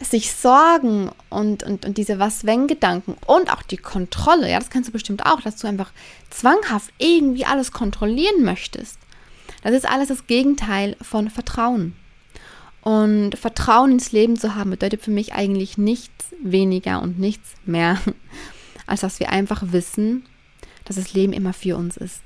sich 0.00 0.32
Sorgen 0.32 1.10
und, 1.30 1.62
und, 1.62 1.86
und 1.86 1.96
diese 1.96 2.18
Was-Wenn-Gedanken 2.18 3.16
und 3.26 3.50
auch 3.50 3.62
die 3.62 3.78
Kontrolle, 3.78 4.50
ja, 4.50 4.58
das 4.58 4.68
kannst 4.68 4.88
du 4.88 4.92
bestimmt 4.92 5.24
auch, 5.24 5.40
dass 5.40 5.56
du 5.56 5.66
einfach 5.66 5.90
zwanghaft 6.28 6.92
irgendwie 6.98 7.46
alles 7.46 7.72
kontrollieren 7.72 8.42
möchtest. 8.44 8.98
Das 9.62 9.72
ist 9.72 9.88
alles 9.88 10.08
das 10.08 10.26
Gegenteil 10.26 10.96
von 11.00 11.30
Vertrauen. 11.30 11.96
Und 12.82 13.36
Vertrauen 13.36 13.92
ins 13.92 14.12
Leben 14.12 14.36
zu 14.36 14.54
haben 14.54 14.70
bedeutet 14.70 15.02
für 15.02 15.10
mich 15.10 15.32
eigentlich 15.32 15.76
nichts 15.78 16.26
weniger 16.42 17.02
und 17.02 17.18
nichts 17.18 17.54
mehr, 17.64 17.98
als 18.86 19.00
dass 19.00 19.18
wir 19.18 19.30
einfach 19.30 19.72
wissen, 19.72 20.24
dass 20.84 20.96
das 20.96 21.14
Leben 21.14 21.32
immer 21.32 21.52
für 21.52 21.76
uns 21.76 21.96
ist. 21.96 22.22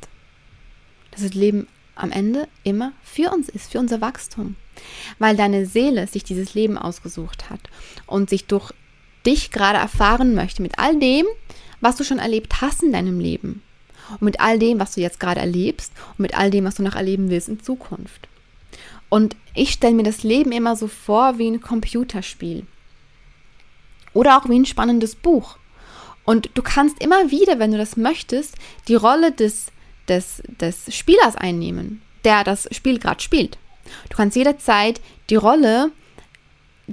Dass 1.12 1.22
das 1.22 1.34
Leben 1.34 1.66
am 1.94 2.12
Ende 2.12 2.48
immer 2.62 2.92
für 3.02 3.30
uns 3.30 3.48
ist, 3.48 3.72
für 3.72 3.78
unser 3.78 4.00
Wachstum. 4.00 4.56
Weil 5.18 5.36
deine 5.36 5.66
Seele 5.66 6.06
sich 6.06 6.24
dieses 6.24 6.54
Leben 6.54 6.78
ausgesucht 6.78 7.50
hat 7.50 7.60
und 8.06 8.30
sich 8.30 8.46
durch 8.46 8.72
dich 9.26 9.50
gerade 9.50 9.78
erfahren 9.78 10.34
möchte 10.34 10.62
mit 10.62 10.78
all 10.78 10.98
dem, 10.98 11.26
was 11.80 11.96
du 11.96 12.04
schon 12.04 12.18
erlebt 12.18 12.60
hast 12.60 12.82
in 12.82 12.92
deinem 12.92 13.20
Leben. 13.20 13.62
Und 14.12 14.22
mit 14.22 14.40
all 14.40 14.58
dem, 14.58 14.80
was 14.80 14.94
du 14.94 15.00
jetzt 15.00 15.20
gerade 15.20 15.40
erlebst 15.40 15.92
und 16.10 16.20
mit 16.20 16.36
all 16.36 16.50
dem, 16.50 16.64
was 16.64 16.76
du 16.76 16.82
noch 16.82 16.96
erleben 16.96 17.30
willst 17.30 17.48
in 17.48 17.62
Zukunft. 17.62 18.28
Und 19.08 19.36
ich 19.54 19.72
stelle 19.72 19.94
mir 19.94 20.02
das 20.04 20.22
Leben 20.22 20.52
immer 20.52 20.76
so 20.76 20.88
vor 20.88 21.38
wie 21.38 21.48
ein 21.48 21.60
Computerspiel. 21.60 22.66
Oder 24.12 24.38
auch 24.38 24.48
wie 24.48 24.58
ein 24.58 24.66
spannendes 24.66 25.14
Buch. 25.14 25.58
Und 26.24 26.50
du 26.54 26.62
kannst 26.62 27.00
immer 27.02 27.30
wieder, 27.30 27.58
wenn 27.58 27.72
du 27.72 27.78
das 27.78 27.96
möchtest, 27.96 28.54
die 28.88 28.94
Rolle 28.94 29.32
des, 29.32 29.66
des, 30.08 30.42
des 30.60 30.94
Spielers 30.94 31.36
einnehmen, 31.36 32.02
der 32.24 32.44
das 32.44 32.68
Spiel 32.72 32.98
gerade 32.98 33.20
spielt. 33.20 33.58
Du 34.08 34.16
kannst 34.16 34.36
jederzeit 34.36 35.00
die 35.28 35.36
Rolle 35.36 35.92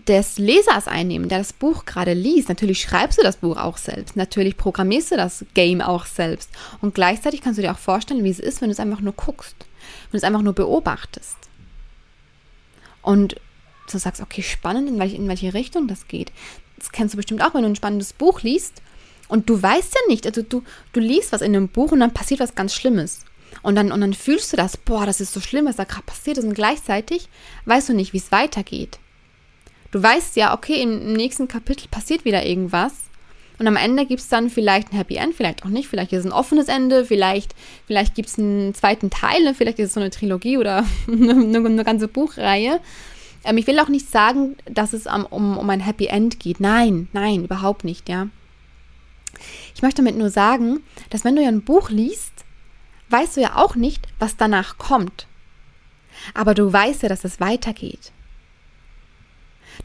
des 0.08 0.38
Lesers 0.38 0.88
einnehmen, 0.88 1.28
der 1.28 1.40
das 1.40 1.54
Buch 1.54 1.86
gerade 1.86 2.14
liest. 2.14 2.50
Natürlich 2.50 2.82
schreibst 2.82 3.18
du 3.18 3.24
das 3.24 3.38
Buch 3.38 3.58
auch 3.58 3.78
selbst. 3.78 4.16
Natürlich 4.16 4.58
programmierst 4.58 5.12
du 5.12 5.18
das 5.18 5.46
Game 5.54 5.82
auch 5.82 6.06
selbst. 6.06 6.52
Und 6.82 6.94
gleichzeitig 6.94 7.42
kannst 7.42 7.58
du 7.58 7.64
dir 7.64 7.72
auch 7.72 7.80
vorstellen, 7.80 8.24
wie 8.24 8.30
es 8.30 8.40
ist, 8.40 8.62
wenn 8.62 8.70
du 8.70 8.74
es 8.74 8.80
einfach 8.80 9.02
nur 9.02 9.14
guckst. 9.14 9.56
Wenn 9.60 10.12
du 10.12 10.18
es 10.18 10.24
einfach 10.24 10.44
nur 10.44 10.54
beobachtest. 10.54 11.38
Und 13.02 13.38
du 13.92 13.98
sagst, 13.98 14.22
okay, 14.22 14.44
spannend, 14.44 14.90
in 14.90 15.00
welche, 15.00 15.16
in 15.16 15.28
welche 15.28 15.54
Richtung 15.54 15.88
das 15.88 16.08
geht. 16.08 16.32
Das 16.78 16.92
kennst 16.92 17.14
du 17.14 17.18
bestimmt 17.18 17.42
auch, 17.42 17.54
wenn 17.54 17.64
du 17.64 17.70
ein 17.70 17.76
spannendes 17.76 18.14
Buch 18.14 18.42
liest 18.42 18.82
und 19.28 19.50
du 19.50 19.62
weißt 19.62 19.94
ja 19.94 20.02
nicht, 20.08 20.26
also 20.26 20.42
du, 20.42 20.64
du 20.94 21.00
liest 21.00 21.32
was 21.32 21.42
in 21.42 21.56
einem 21.56 21.68
Buch 21.68 21.92
und 21.92 22.00
dann 22.00 22.14
passiert 22.14 22.40
was 22.40 22.56
ganz 22.56 22.74
Schlimmes. 22.74 23.22
Und 23.62 23.76
dann, 23.76 23.92
und 23.92 24.02
dann 24.02 24.14
fühlst 24.14 24.54
du 24.54 24.58
das, 24.58 24.78
boah, 24.78 25.06
das 25.06 25.22
ist 25.22 25.34
so 25.34 25.40
schlimm, 25.40 25.66
was 25.66 25.78
da 25.78 25.84
gerade 25.84 26.06
passiert 26.06 26.38
ist. 26.38 26.46
Und 26.46 26.54
gleichzeitig 26.54 27.28
weißt 27.66 27.90
du 27.90 27.94
nicht, 27.94 28.14
wie 28.14 28.18
es 28.18 28.32
weitergeht. 28.32 29.00
Du 29.92 30.02
weißt 30.02 30.36
ja, 30.36 30.54
okay, 30.54 30.82
im 30.82 31.14
nächsten 31.14 31.48
Kapitel 31.48 31.88
passiert 31.88 32.26
wieder 32.26 32.46
irgendwas. 32.46 32.94
Und 33.60 33.68
am 33.68 33.76
Ende 33.76 34.06
gibt 34.06 34.22
es 34.22 34.30
dann 34.30 34.50
vielleicht 34.50 34.92
ein 34.92 34.98
Happy 34.98 35.16
End, 35.16 35.34
vielleicht 35.34 35.66
auch 35.66 35.70
nicht, 35.70 35.88
vielleicht 35.88 36.14
ist 36.14 36.20
es 36.20 36.26
ein 36.26 36.32
offenes 36.32 36.68
Ende, 36.68 37.06
vielleicht, 37.06 37.56
vielleicht 37.88 38.14
gibt 38.14 38.30
es 38.30 38.38
einen 38.38 38.76
zweiten 38.76 39.10
Teil, 39.10 39.54
vielleicht 39.56 39.80
ist 39.80 39.88
es 39.88 39.94
so 39.96 40.00
eine 40.00 40.12
Trilogie 40.12 40.58
oder 40.58 40.86
eine, 41.08 41.58
eine 41.58 41.84
ganze 41.84 42.08
Buchreihe. 42.08 42.80
Ähm, 43.44 43.58
ich 43.58 43.66
will 43.66 43.80
auch 43.80 43.90
nicht 43.90 44.12
sagen, 44.12 44.58
dass 44.66 44.94
es 44.94 45.08
um, 45.08 45.26
um, 45.26 45.58
um 45.58 45.70
ein 45.70 45.80
Happy 45.80 46.06
End 46.06 46.40
geht. 46.40 46.60
Nein, 46.60 47.08
nein, 47.14 47.46
überhaupt 47.46 47.84
nicht, 47.84 48.10
ja. 48.10 48.28
Ich 49.76 49.82
möchte 49.82 50.02
damit 50.02 50.18
nur 50.18 50.30
sagen, 50.30 50.82
dass 51.10 51.24
wenn 51.24 51.36
du 51.36 51.42
ja 51.42 51.48
ein 51.48 51.62
Buch 51.62 51.90
liest, 51.90 52.37
weißt 53.10 53.38
du 53.38 53.42
ja 53.42 53.56
auch 53.56 53.76
nicht, 53.76 54.08
was 54.20 54.38
danach 54.38 54.78
kommt. 54.78 55.28
Aber 56.34 56.54
du 56.54 56.72
weißt 56.72 57.04
ja, 57.04 57.10
dass 57.10 57.24
es 57.24 57.40
weitergeht. 57.40 58.12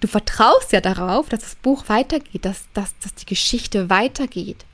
Du 0.01 0.09
vertraust 0.09 0.73
ja 0.73 0.81
darauf, 0.81 1.29
dass 1.29 1.41
das 1.41 1.55
Buch 1.55 1.85
weitergeht, 1.89 2.45
dass, 2.45 2.65
dass, 2.75 2.99
dass 2.99 3.15
die 3.15 3.27
Geschichte 3.27 3.91
weitergeht. 3.91 4.65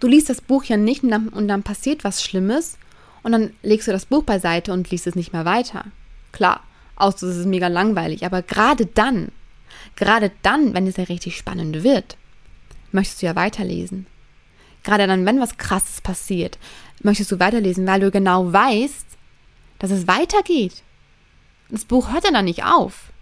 Du 0.00 0.06
liest 0.06 0.30
das 0.30 0.40
Buch 0.40 0.64
ja 0.64 0.76
nicht 0.76 1.02
und 1.02 1.10
dann, 1.10 1.28
und 1.28 1.48
dann 1.48 1.62
passiert 1.62 2.04
was 2.04 2.22
Schlimmes 2.22 2.78
und 3.22 3.32
dann 3.32 3.52
legst 3.62 3.88
du 3.88 3.92
das 3.92 4.06
Buch 4.06 4.24
beiseite 4.24 4.72
und 4.72 4.90
liest 4.90 5.06
es 5.06 5.14
nicht 5.14 5.32
mehr 5.32 5.44
weiter. 5.44 5.86
Klar, 6.32 6.62
außer 6.96 7.26
es 7.26 7.36
ist 7.36 7.46
mega 7.46 7.68
langweilig, 7.68 8.24
aber 8.24 8.42
gerade 8.42 8.86
dann, 8.86 9.30
gerade 9.96 10.30
dann, 10.42 10.74
wenn 10.74 10.86
es 10.86 10.96
ja 10.96 11.04
richtig 11.04 11.36
spannend 11.36 11.82
wird, 11.82 12.16
möchtest 12.92 13.22
du 13.22 13.26
ja 13.26 13.36
weiterlesen. 13.36 14.06
Gerade 14.82 15.06
dann, 15.06 15.24
wenn 15.24 15.40
was 15.40 15.56
Krasses 15.56 16.02
passiert, 16.02 16.58
möchtest 17.04 17.30
du 17.30 17.38
weiterlesen, 17.38 17.86
weil 17.86 18.00
du 18.00 18.10
genau 18.10 18.52
weißt, 18.52 19.06
dass 19.78 19.90
es 19.90 20.06
weitergeht. 20.06 20.82
Das 21.68 21.84
Buch 21.84 22.12
hört 22.12 22.24
ja 22.24 22.30
dann 22.30 22.44
nicht 22.44 22.64
auf. 22.64 23.12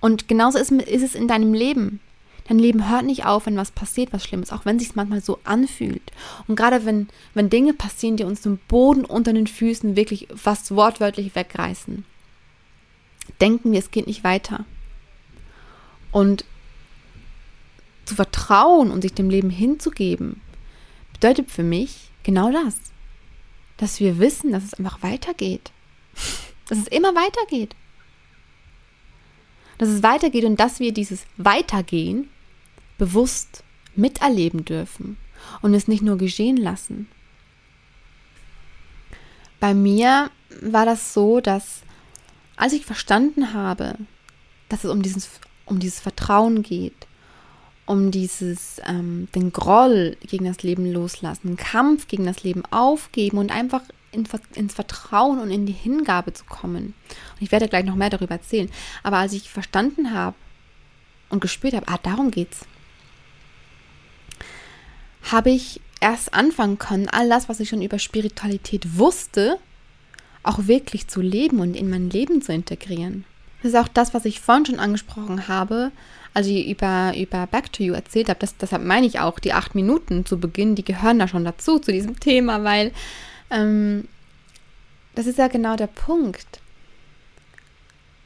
Und 0.00 0.28
genauso 0.28 0.58
ist, 0.58 0.70
ist 0.70 1.02
es 1.02 1.14
in 1.14 1.28
deinem 1.28 1.54
Leben. 1.54 2.00
Dein 2.46 2.58
Leben 2.58 2.88
hört 2.88 3.04
nicht 3.04 3.26
auf, 3.26 3.46
wenn 3.46 3.56
was 3.56 3.70
passiert, 3.70 4.12
was 4.12 4.24
Schlimmes, 4.24 4.52
auch 4.52 4.64
wenn 4.64 4.76
es 4.76 4.84
sich 4.84 4.94
manchmal 4.94 5.20
so 5.20 5.38
anfühlt. 5.44 6.12
Und 6.46 6.56
gerade 6.56 6.86
wenn, 6.86 7.08
wenn 7.34 7.50
Dinge 7.50 7.74
passieren, 7.74 8.16
die 8.16 8.24
uns 8.24 8.40
den 8.40 8.58
Boden 8.68 9.04
unter 9.04 9.32
den 9.32 9.46
Füßen 9.46 9.96
wirklich 9.96 10.28
fast 10.34 10.70
wortwörtlich 10.70 11.34
wegreißen, 11.34 12.04
denken 13.40 13.72
wir, 13.72 13.78
es 13.78 13.90
geht 13.90 14.06
nicht 14.06 14.24
weiter. 14.24 14.64
Und 16.10 16.46
zu 18.06 18.14
vertrauen 18.14 18.90
und 18.90 19.02
sich 19.02 19.12
dem 19.12 19.28
Leben 19.28 19.50
hinzugeben, 19.50 20.40
bedeutet 21.12 21.50
für 21.50 21.62
mich 21.62 22.07
genau 22.22 22.50
das. 22.52 22.74
Dass 23.76 24.00
wir 24.00 24.18
wissen, 24.18 24.52
dass 24.52 24.64
es 24.64 24.74
einfach 24.74 25.02
weitergeht. 25.02 25.70
Dass 26.68 26.78
es 26.78 26.88
immer 26.88 27.14
weitergeht 27.14 27.74
dass 29.78 29.88
es 29.88 30.02
weitergeht 30.02 30.44
und 30.44 30.58
dass 30.60 30.80
wir 30.80 30.92
dieses 30.92 31.24
Weitergehen 31.36 32.28
bewusst 32.98 33.62
miterleben 33.94 34.64
dürfen 34.64 35.16
und 35.62 35.72
es 35.72 35.88
nicht 35.88 36.02
nur 36.02 36.18
geschehen 36.18 36.56
lassen. 36.56 37.08
Bei 39.60 39.72
mir 39.72 40.30
war 40.60 40.84
das 40.84 41.14
so, 41.14 41.40
dass 41.40 41.82
als 42.56 42.72
ich 42.72 42.84
verstanden 42.84 43.54
habe, 43.54 43.96
dass 44.68 44.84
es 44.84 44.90
um 44.90 45.02
dieses, 45.02 45.40
um 45.64 45.78
dieses 45.78 46.00
Vertrauen 46.00 46.62
geht, 46.62 47.06
um 47.88 48.10
dieses, 48.10 48.82
ähm, 48.86 49.28
den 49.34 49.50
Groll 49.50 50.16
gegen 50.20 50.44
das 50.44 50.62
Leben 50.62 50.92
loslassen, 50.92 51.56
Kampf 51.56 52.06
gegen 52.06 52.26
das 52.26 52.42
Leben 52.42 52.62
aufgeben 52.70 53.38
und 53.38 53.50
einfach 53.50 53.80
in, 54.12 54.28
ins 54.54 54.74
Vertrauen 54.74 55.38
und 55.38 55.50
in 55.50 55.64
die 55.64 55.72
Hingabe 55.72 56.34
zu 56.34 56.44
kommen. 56.44 56.94
Und 57.08 57.40
ich 57.40 57.50
werde 57.50 57.66
gleich 57.66 57.86
noch 57.86 57.94
mehr 57.94 58.10
darüber 58.10 58.34
erzählen. 58.34 58.70
Aber 59.02 59.16
als 59.16 59.32
ich 59.32 59.48
verstanden 59.48 60.12
habe 60.12 60.36
und 61.30 61.40
gespürt 61.40 61.72
habe, 61.72 61.88
ah, 61.88 61.98
darum 62.02 62.30
geht's, 62.30 62.66
habe 65.22 65.50
ich 65.50 65.80
erst 66.00 66.34
anfangen 66.34 66.78
können, 66.78 67.08
all 67.08 67.28
das, 67.30 67.48
was 67.48 67.58
ich 67.58 67.70
schon 67.70 67.82
über 67.82 67.98
Spiritualität 67.98 68.98
wusste, 68.98 69.58
auch 70.42 70.66
wirklich 70.66 71.08
zu 71.08 71.22
leben 71.22 71.60
und 71.60 71.74
in 71.74 71.88
mein 71.88 72.10
Leben 72.10 72.42
zu 72.42 72.52
integrieren. 72.52 73.24
Das 73.62 73.72
ist 73.72 73.78
auch 73.78 73.88
das, 73.88 74.12
was 74.12 74.26
ich 74.26 74.40
vorhin 74.40 74.66
schon 74.66 74.78
angesprochen 74.78 75.48
habe, 75.48 75.90
als 76.38 76.46
ich 76.46 76.68
über, 76.68 77.12
über 77.16 77.48
Back 77.48 77.72
to 77.72 77.82
You 77.82 77.94
erzählt 77.94 78.28
habe. 78.28 78.38
Das, 78.38 78.56
deshalb 78.56 78.84
meine 78.84 79.06
ich 79.06 79.18
auch, 79.18 79.40
die 79.40 79.52
acht 79.52 79.74
Minuten 79.74 80.24
zu 80.24 80.38
Beginn, 80.38 80.76
die 80.76 80.84
gehören 80.84 81.18
da 81.18 81.26
schon 81.26 81.44
dazu, 81.44 81.80
zu 81.80 81.90
diesem 81.90 82.20
Thema, 82.20 82.62
weil 82.62 82.92
ähm, 83.50 84.06
das 85.16 85.26
ist 85.26 85.38
ja 85.38 85.48
genau 85.48 85.74
der 85.74 85.88
Punkt. 85.88 86.60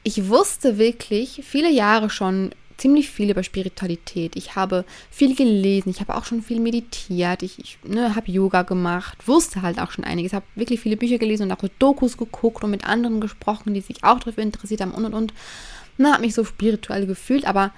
Ich 0.03 0.29
wusste 0.29 0.77
wirklich 0.77 1.41
viele 1.43 1.71
Jahre 1.71 2.11
schon 2.11 2.51
ziemlich 2.77 3.09
viel 3.09 3.31
über 3.31 3.41
Spiritualität. 3.41 4.35
Ich 4.35 4.55
habe 4.55 4.85
viel 5.09 5.35
gelesen, 5.35 5.89
ich 5.89 5.99
habe 5.99 6.15
auch 6.15 6.25
schon 6.25 6.43
viel 6.43 6.59
meditiert, 6.59 7.41
ich, 7.41 7.57
ich 7.57 7.79
ne, 7.83 8.15
habe 8.15 8.31
Yoga 8.31 8.61
gemacht, 8.61 9.27
wusste 9.27 9.63
halt 9.63 9.79
auch 9.79 9.89
schon 9.89 10.03
einiges, 10.03 10.33
habe 10.33 10.45
wirklich 10.53 10.81
viele 10.81 10.97
Bücher 10.97 11.17
gelesen 11.17 11.43
und 11.43 11.51
auch 11.51 11.67
Dokus 11.79 12.15
geguckt 12.17 12.63
und 12.63 12.69
mit 12.69 12.85
anderen 12.85 13.21
gesprochen, 13.21 13.73
die 13.73 13.81
sich 13.81 14.03
auch 14.03 14.19
dafür 14.19 14.43
interessiert 14.43 14.81
haben 14.81 14.91
und 14.91 15.05
und 15.05 15.13
und. 15.15 15.33
Ne, 15.97 16.11
habe 16.11 16.21
mich 16.21 16.35
so 16.35 16.43
spirituell 16.43 17.07
gefühlt, 17.07 17.45
aber 17.45 17.71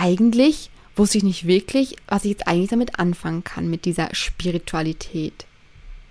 eigentlich 0.00 0.70
wusste 0.96 1.18
ich 1.18 1.24
nicht 1.24 1.46
wirklich, 1.46 1.96
was 2.08 2.24
ich 2.24 2.30
jetzt 2.30 2.48
eigentlich 2.48 2.70
damit 2.70 2.98
anfangen 2.98 3.44
kann, 3.44 3.68
mit 3.68 3.84
dieser 3.84 4.14
Spiritualität. 4.14 5.46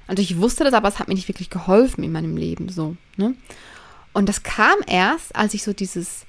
Und 0.08 0.19
ich 0.19 0.38
wusste 0.38 0.63
das, 0.63 0.74
aber 0.74 0.88
es 0.88 1.00
hat 1.00 1.08
mir 1.08 1.15
nicht 1.15 1.27
wirklich 1.27 1.50
geholfen 1.50 2.03
in 2.03 2.12
meinem 2.12 2.38
Leben 2.38 2.69
so. 2.69 2.96
Ne? 3.17 3.36
Und 4.13 4.29
das 4.29 4.43
kam 4.43 4.75
erst, 4.88 5.36
als 5.36 5.53
ich 5.53 5.63
so 5.63 5.74
dieses, 5.74 6.25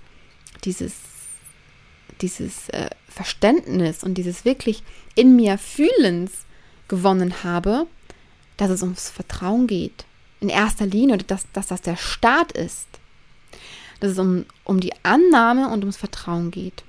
dieses, 0.64 0.94
dieses 2.20 2.68
äh, 2.70 2.90
Verständnis 3.08 4.04
und 4.04 4.14
dieses 4.14 4.44
wirklich 4.44 4.82
in 5.14 5.36
mir 5.36 5.58
Fühlens 5.58 6.32
gewonnen 6.88 7.42
habe, 7.44 7.86
dass 8.56 8.70
es 8.70 8.82
ums 8.82 9.10
Vertrauen 9.10 9.66
geht. 9.66 10.04
In 10.40 10.48
erster 10.48 10.86
Linie, 10.86 11.18
dass, 11.18 11.46
dass 11.52 11.66
das 11.66 11.82
der 11.82 11.96
Start 11.96 12.52
ist. 12.52 12.88
Dass 14.00 14.12
es 14.12 14.18
um, 14.18 14.46
um 14.64 14.80
die 14.80 14.92
Annahme 15.02 15.68
und 15.68 15.80
ums 15.80 15.98
Vertrauen 15.98 16.50
geht 16.50 16.84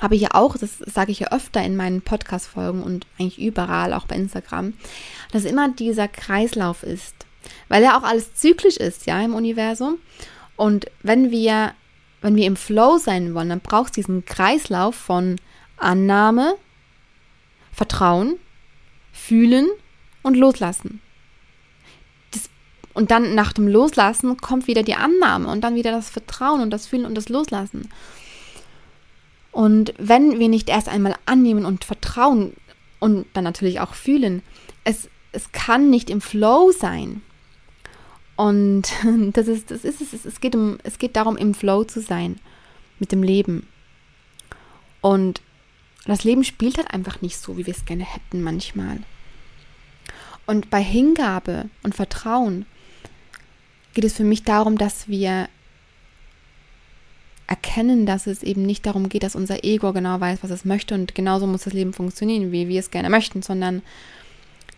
habe 0.00 0.14
ich 0.14 0.22
ja 0.22 0.28
auch, 0.32 0.56
das 0.56 0.78
sage 0.78 1.12
ich 1.12 1.20
ja 1.20 1.32
öfter 1.32 1.62
in 1.62 1.76
meinen 1.76 2.02
Podcast-Folgen 2.02 2.82
und 2.82 3.06
eigentlich 3.18 3.40
überall, 3.40 3.92
auch 3.92 4.06
bei 4.06 4.16
Instagram, 4.16 4.72
dass 5.32 5.44
immer 5.44 5.68
dieser 5.68 6.08
Kreislauf 6.08 6.82
ist. 6.82 7.14
Weil 7.68 7.82
ja 7.82 7.98
auch 7.98 8.02
alles 8.02 8.34
zyklisch 8.34 8.76
ist, 8.76 9.06
ja, 9.06 9.20
im 9.20 9.34
Universum. 9.34 9.98
Und 10.56 10.86
wenn 11.02 11.30
wir, 11.30 11.74
wenn 12.20 12.36
wir 12.36 12.46
im 12.46 12.56
Flow 12.56 12.98
sein 12.98 13.34
wollen, 13.34 13.48
dann 13.48 13.60
braucht 13.60 13.88
es 13.88 13.92
diesen 13.92 14.24
Kreislauf 14.24 14.94
von 14.94 15.36
Annahme, 15.76 16.54
Vertrauen, 17.72 18.38
Fühlen 19.12 19.68
und 20.22 20.36
Loslassen. 20.36 21.00
Das, 22.30 22.48
Und 22.94 23.10
dann 23.10 23.34
nach 23.34 23.52
dem 23.52 23.66
Loslassen 23.66 24.36
kommt 24.36 24.66
wieder 24.66 24.82
die 24.82 24.94
Annahme 24.94 25.48
und 25.48 25.62
dann 25.62 25.74
wieder 25.74 25.90
das 25.90 26.10
Vertrauen 26.10 26.60
und 26.60 26.70
das 26.70 26.86
Fühlen 26.86 27.06
und 27.06 27.16
das 27.16 27.28
Loslassen. 27.28 27.88
Und 29.52 29.92
wenn 29.98 30.38
wir 30.38 30.48
nicht 30.48 30.68
erst 30.68 30.88
einmal 30.88 31.14
annehmen 31.26 31.66
und 31.66 31.84
vertrauen 31.84 32.54
und 32.98 33.26
dann 33.34 33.44
natürlich 33.44 33.80
auch 33.80 33.94
fühlen, 33.94 34.42
es, 34.82 35.08
es 35.30 35.52
kann 35.52 35.90
nicht 35.90 36.10
im 36.10 36.20
Flow 36.20 36.72
sein. 36.72 37.22
Und 38.34 38.84
das 39.34 39.46
ist, 39.46 39.70
das 39.70 39.84
ist 39.84 40.00
es. 40.00 40.24
Es 40.24 40.40
geht, 40.40 40.56
um, 40.56 40.78
es 40.82 40.98
geht 40.98 41.16
darum, 41.16 41.36
im 41.36 41.54
Flow 41.54 41.84
zu 41.84 42.00
sein 42.00 42.40
mit 42.98 43.12
dem 43.12 43.22
Leben. 43.22 43.68
Und 45.02 45.42
das 46.06 46.24
Leben 46.24 46.44
spielt 46.44 46.78
halt 46.78 46.92
einfach 46.92 47.20
nicht 47.20 47.36
so, 47.36 47.56
wie 47.56 47.66
wir 47.66 47.74
es 47.74 47.84
gerne 47.84 48.04
hätten 48.04 48.42
manchmal. 48.42 49.00
Und 50.46 50.70
bei 50.70 50.82
Hingabe 50.82 51.68
und 51.82 51.94
Vertrauen 51.94 52.66
geht 53.94 54.04
es 54.04 54.14
für 54.14 54.24
mich 54.24 54.42
darum, 54.42 54.78
dass 54.78 55.08
wir 55.08 55.48
erkennen, 57.52 58.06
dass 58.06 58.26
es 58.26 58.42
eben 58.42 58.62
nicht 58.62 58.86
darum 58.86 59.10
geht, 59.10 59.24
dass 59.24 59.36
unser 59.36 59.62
Ego 59.62 59.92
genau 59.92 60.18
weiß, 60.18 60.38
was 60.40 60.50
es 60.50 60.64
möchte 60.64 60.94
und 60.94 61.14
genauso 61.14 61.46
muss 61.46 61.64
das 61.64 61.74
Leben 61.74 61.92
funktionieren, 61.92 62.50
wie 62.50 62.66
wir 62.66 62.80
es 62.80 62.90
gerne 62.90 63.10
möchten, 63.10 63.42
sondern 63.42 63.82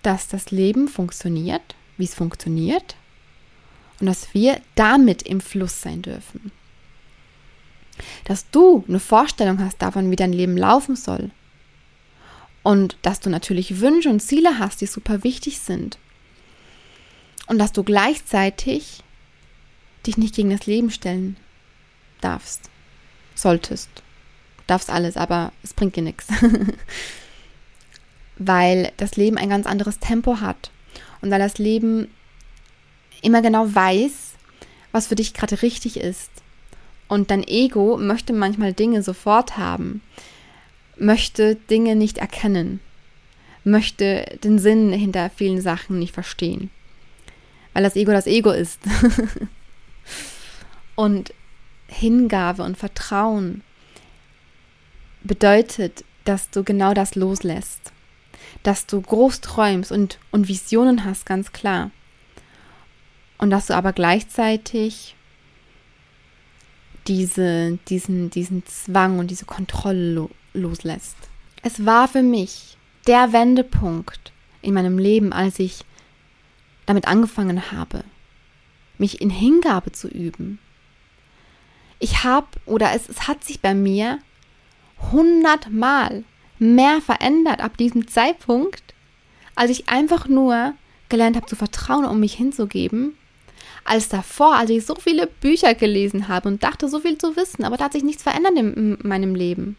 dass 0.02 0.26
das 0.26 0.50
Leben 0.50 0.88
funktioniert, 0.88 1.62
wie 1.98 2.04
es 2.04 2.16
funktioniert 2.16 2.96
und 4.00 4.06
dass 4.06 4.34
wir 4.34 4.60
damit 4.74 5.22
im 5.22 5.40
Fluss 5.40 5.82
sein 5.82 6.02
dürfen. 6.02 6.50
Dass 8.24 8.50
du 8.50 8.84
eine 8.88 8.98
Vorstellung 8.98 9.60
hast 9.60 9.80
davon, 9.80 10.10
wie 10.10 10.16
dein 10.16 10.32
Leben 10.32 10.56
laufen 10.56 10.96
soll. 10.96 11.30
Und 12.64 12.96
dass 13.02 13.20
du 13.20 13.30
natürlich 13.30 13.78
Wünsche 13.78 14.08
und 14.10 14.18
Ziele 14.18 14.58
hast, 14.58 14.80
die 14.80 14.86
super 14.86 15.22
wichtig 15.22 15.60
sind. 15.60 15.96
Und 17.46 17.58
dass 17.58 17.70
du 17.70 17.84
gleichzeitig 17.84 19.04
dich 20.08 20.16
nicht 20.16 20.34
gegen 20.34 20.50
das 20.50 20.66
Leben 20.66 20.90
stellen 20.90 21.36
darfst, 22.24 22.70
solltest. 23.34 23.90
Darfst 24.66 24.90
alles, 24.90 25.16
aber 25.16 25.52
es 25.62 25.74
bringt 25.74 25.96
dir 25.96 26.02
nichts. 26.02 26.28
Weil 28.36 28.92
das 28.96 29.16
Leben 29.16 29.36
ein 29.36 29.50
ganz 29.50 29.66
anderes 29.66 29.98
Tempo 29.98 30.40
hat. 30.40 30.70
Und 31.20 31.30
weil 31.30 31.38
das 31.38 31.58
Leben 31.58 32.08
immer 33.22 33.42
genau 33.42 33.72
weiß, 33.72 34.32
was 34.92 35.06
für 35.06 35.14
dich 35.14 35.34
gerade 35.34 35.62
richtig 35.62 35.98
ist. 35.98 36.30
Und 37.08 37.30
dein 37.30 37.46
Ego 37.46 37.96
möchte 37.96 38.32
manchmal 38.32 38.72
Dinge 38.72 39.02
sofort 39.02 39.56
haben, 39.56 40.02
möchte 40.96 41.54
Dinge 41.54 41.96
nicht 41.96 42.18
erkennen, 42.18 42.80
möchte 43.62 44.38
den 44.42 44.58
Sinn 44.58 44.92
hinter 44.92 45.30
vielen 45.30 45.60
Sachen 45.60 45.98
nicht 45.98 46.14
verstehen, 46.14 46.70
weil 47.72 47.82
das 47.82 47.96
Ego 47.96 48.12
das 48.12 48.26
Ego 48.26 48.50
ist. 48.50 48.80
und 50.94 51.32
Hingabe 51.94 52.62
und 52.62 52.76
Vertrauen 52.76 53.62
bedeutet, 55.22 56.04
dass 56.24 56.50
du 56.50 56.64
genau 56.64 56.94
das 56.94 57.14
loslässt, 57.14 57.92
dass 58.62 58.86
du 58.86 59.00
groß 59.00 59.40
träumst 59.40 59.92
und, 59.92 60.18
und 60.30 60.48
Visionen 60.48 61.04
hast, 61.04 61.26
ganz 61.26 61.52
klar. 61.52 61.90
Und 63.38 63.50
dass 63.50 63.66
du 63.66 63.74
aber 63.74 63.92
gleichzeitig 63.92 65.16
diese, 67.06 67.78
diesen, 67.88 68.30
diesen 68.30 68.64
Zwang 68.66 69.18
und 69.18 69.30
diese 69.30 69.44
Kontrolle 69.44 70.14
lo 70.14 70.30
loslässt. 70.54 71.16
Es 71.62 71.84
war 71.84 72.06
für 72.06 72.22
mich 72.22 72.76
der 73.08 73.32
Wendepunkt 73.32 74.32
in 74.62 74.72
meinem 74.72 74.98
Leben, 74.98 75.32
als 75.32 75.58
ich 75.58 75.84
damit 76.86 77.08
angefangen 77.08 77.72
habe, 77.72 78.04
mich 78.98 79.20
in 79.20 79.30
Hingabe 79.30 79.90
zu 79.90 80.06
üben. 80.08 80.60
Ich 82.04 82.22
habe, 82.22 82.48
oder 82.66 82.92
es, 82.92 83.08
es 83.08 83.28
hat 83.28 83.42
sich 83.44 83.62
bei 83.62 83.72
mir 83.72 84.18
hundertmal 85.10 86.24
mehr 86.58 87.00
verändert 87.00 87.62
ab 87.62 87.78
diesem 87.78 88.08
Zeitpunkt, 88.08 88.82
als 89.54 89.70
ich 89.70 89.88
einfach 89.88 90.28
nur 90.28 90.74
gelernt 91.08 91.34
habe 91.34 91.46
zu 91.46 91.56
vertrauen, 91.56 92.04
um 92.04 92.20
mich 92.20 92.34
hinzugeben 92.34 93.16
als 93.84 94.10
davor, 94.10 94.54
als 94.56 94.68
ich 94.68 94.84
so 94.84 94.96
viele 94.96 95.26
Bücher 95.26 95.74
gelesen 95.74 96.28
habe 96.28 96.48
und 96.48 96.62
dachte, 96.62 96.90
so 96.90 97.00
viel 97.00 97.16
zu 97.16 97.36
wissen, 97.36 97.64
aber 97.64 97.78
da 97.78 97.84
hat 97.84 97.94
sich 97.94 98.04
nichts 98.04 98.22
verändert 98.22 98.54
in, 98.54 98.98
meinem 99.02 99.34
Leben. 99.34 99.78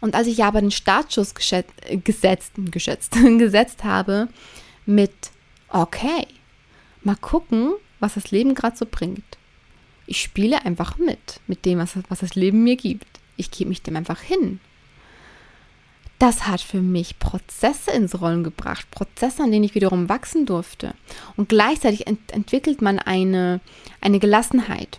Und 0.00 0.14
als 0.14 0.28
ich 0.28 0.42
aber 0.42 0.62
den 0.62 0.70
Startschuss 0.70 1.34
geschätzt, 1.34 1.74
gesetzt, 2.04 2.52
geschätzt, 2.70 3.12
gesetzt 3.38 3.84
habe 3.84 4.28
mit, 4.86 5.12
okay, 5.68 6.26
mal 7.02 7.16
gucken, 7.16 7.74
was 8.00 8.14
das 8.14 8.30
Leben 8.30 8.54
gerade 8.54 8.78
so 8.78 8.86
bringt. 8.90 9.37
Ich 10.08 10.20
spiele 10.20 10.64
einfach 10.64 10.98
mit, 10.98 11.40
mit 11.46 11.64
dem, 11.64 11.78
was, 11.78 11.96
was 12.08 12.20
das 12.20 12.34
Leben 12.34 12.64
mir 12.64 12.76
gibt. 12.76 13.06
Ich 13.36 13.50
gebe 13.50 13.68
mich 13.68 13.82
dem 13.82 13.96
einfach 13.96 14.20
hin 14.20 14.60
das 16.18 16.48
hat 16.48 16.60
für 16.60 16.80
mich 16.80 17.18
Prozesse 17.18 17.92
ins 17.92 18.20
Rollen 18.20 18.42
gebracht, 18.42 18.90
Prozesse, 18.90 19.42
an 19.42 19.52
denen 19.52 19.64
ich 19.64 19.74
wiederum 19.74 20.08
wachsen 20.08 20.46
durfte. 20.46 20.94
Und 21.36 21.48
gleichzeitig 21.48 22.06
ent 22.06 22.32
entwickelt 22.32 22.82
man 22.82 22.98
eine, 22.98 23.60
eine 24.00 24.18
Gelassenheit 24.18 24.98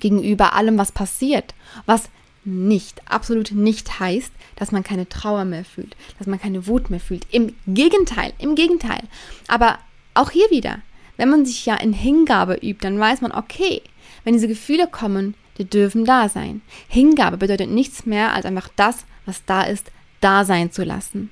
gegenüber 0.00 0.54
allem, 0.54 0.78
was 0.78 0.92
passiert, 0.92 1.54
was 1.84 2.08
nicht, 2.44 3.02
absolut 3.08 3.52
nicht 3.52 4.00
heißt, 4.00 4.32
dass 4.56 4.72
man 4.72 4.82
keine 4.82 5.08
Trauer 5.08 5.44
mehr 5.44 5.64
fühlt, 5.64 5.94
dass 6.18 6.26
man 6.26 6.40
keine 6.40 6.66
Wut 6.66 6.88
mehr 6.88 6.98
fühlt. 6.98 7.26
Im 7.30 7.54
Gegenteil, 7.66 8.32
im 8.38 8.54
Gegenteil. 8.54 9.02
Aber 9.46 9.78
auch 10.14 10.30
hier 10.30 10.50
wieder, 10.50 10.80
wenn 11.22 11.30
man 11.30 11.46
sich 11.46 11.64
ja 11.66 11.76
in 11.76 11.92
Hingabe 11.92 12.54
übt, 12.54 12.80
dann 12.80 12.98
weiß 12.98 13.20
man, 13.20 13.30
okay, 13.30 13.80
wenn 14.24 14.34
diese 14.34 14.48
Gefühle 14.48 14.88
kommen, 14.88 15.36
die 15.56 15.64
dürfen 15.64 16.04
da 16.04 16.28
sein. 16.28 16.62
Hingabe 16.88 17.36
bedeutet 17.36 17.70
nichts 17.70 18.06
mehr 18.06 18.32
als 18.32 18.44
einfach 18.44 18.68
das, 18.74 19.06
was 19.24 19.44
da 19.44 19.62
ist, 19.62 19.92
da 20.20 20.44
sein 20.44 20.72
zu 20.72 20.82
lassen. 20.82 21.30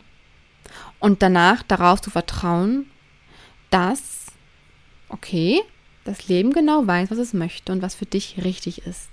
Und 1.01 1.23
danach 1.23 1.65
darauf 1.65 2.01
zu 2.01 2.09
vertrauen, 2.09 2.87
dass, 3.71 4.27
okay, 5.09 5.61
das 6.05 6.29
Leben 6.29 6.53
genau 6.53 6.87
weiß, 6.87 7.11
was 7.11 7.19
es 7.19 7.33
möchte 7.33 7.73
und 7.73 7.83
was 7.83 7.97
für 7.97 8.07
dich 8.07 8.45
richtig 8.45 8.87
ist. 8.87 9.11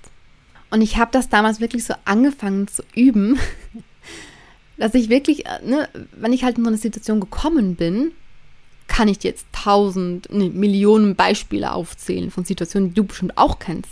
Und 0.70 0.84
ich 0.84 0.98
habe 0.98 1.10
das 1.12 1.28
damals 1.28 1.60
wirklich 1.60 1.86
so 1.86 1.96
angefangen 2.06 2.68
zu 2.68 2.84
üben, 2.94 3.40
dass 4.78 4.94
ich 4.94 5.10
wirklich, 5.10 5.48
äh, 5.48 5.60
ne, 5.66 5.90
wenn 6.12 6.34
ich 6.34 6.44
halt 6.44 6.60
in 6.60 6.66
so 6.66 6.70
eine 6.70 6.78
Situation 6.78 7.20
gekommen 7.20 7.76
bin, 7.76 8.12
kann 8.88 9.08
ich 9.08 9.19
dir 9.19 9.32
jetzt 9.32 9.47
tausend, 9.52 10.32
ne, 10.32 10.50
Millionen 10.50 11.15
Beispiele 11.15 11.71
aufzählen 11.71 12.32
von 12.32 12.45
Situationen, 12.45 12.89
die 12.89 12.95
du 12.95 13.04
bestimmt 13.04 13.38
auch 13.38 13.60
kennst. 13.60 13.91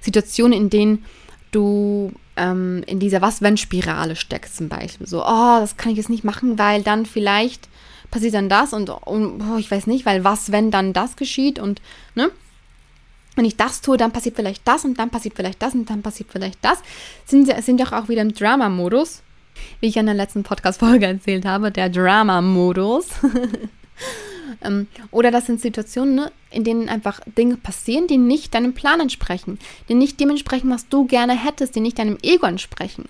Situationen, 0.00 0.52
in 0.52 0.70
denen 0.70 1.04
du 1.50 2.12
ähm, 2.36 2.82
in 2.86 3.00
dieser 3.00 3.20
Was-Wenn-Spirale 3.20 4.16
steckst 4.16 4.56
zum 4.56 4.68
Beispiel. 4.68 5.06
So, 5.06 5.24
oh, 5.24 5.58
das 5.60 5.76
kann 5.76 5.92
ich 5.92 5.98
jetzt 5.98 6.10
nicht 6.10 6.24
machen, 6.24 6.58
weil 6.58 6.82
dann 6.82 7.06
vielleicht 7.06 7.68
passiert 8.10 8.34
dann 8.34 8.48
das 8.48 8.72
und, 8.72 8.90
und 8.90 9.42
oh, 9.42 9.58
ich 9.58 9.70
weiß 9.70 9.86
nicht, 9.86 10.06
weil 10.06 10.24
was, 10.24 10.52
wenn 10.52 10.70
dann 10.70 10.92
das 10.92 11.16
geschieht 11.16 11.58
und, 11.58 11.82
ne? 12.14 12.30
Wenn 13.36 13.44
ich 13.44 13.56
das 13.56 13.82
tue, 13.82 13.96
dann 13.96 14.10
passiert 14.10 14.34
vielleicht 14.34 14.66
das 14.66 14.84
und 14.84 14.98
dann 14.98 15.10
passiert 15.10 15.34
vielleicht 15.36 15.62
das 15.62 15.72
und 15.72 15.88
dann 15.88 16.02
passiert 16.02 16.30
vielleicht 16.32 16.58
das. 16.62 16.82
Sind, 17.24 17.48
sind 17.62 17.80
doch 17.80 17.92
auch 17.92 18.08
wieder 18.08 18.22
im 18.22 18.34
Drama-Modus, 18.34 19.22
wie 19.78 19.86
ich 19.86 19.96
in 19.96 20.06
der 20.06 20.14
letzten 20.16 20.42
Podcast-Folge 20.42 21.06
erzählt 21.06 21.44
habe, 21.44 21.70
der 21.70 21.88
Drama-Modus. 21.88 23.06
Ähm, 24.62 24.88
oder 25.10 25.30
das 25.30 25.46
sind 25.46 25.60
Situationen, 25.60 26.14
ne, 26.14 26.32
in 26.50 26.64
denen 26.64 26.88
einfach 26.88 27.20
Dinge 27.36 27.58
passieren, 27.58 28.06
die 28.06 28.16
nicht 28.16 28.54
deinem 28.54 28.72
Plan 28.72 28.98
entsprechen, 28.98 29.58
die 29.88 29.94
nicht 29.94 30.18
dem 30.18 30.30
entsprechen, 30.30 30.70
was 30.70 30.88
du 30.88 31.04
gerne 31.06 31.34
hättest, 31.34 31.76
die 31.76 31.80
nicht 31.80 31.98
deinem 31.98 32.16
Ego 32.22 32.46
entsprechen. 32.46 33.04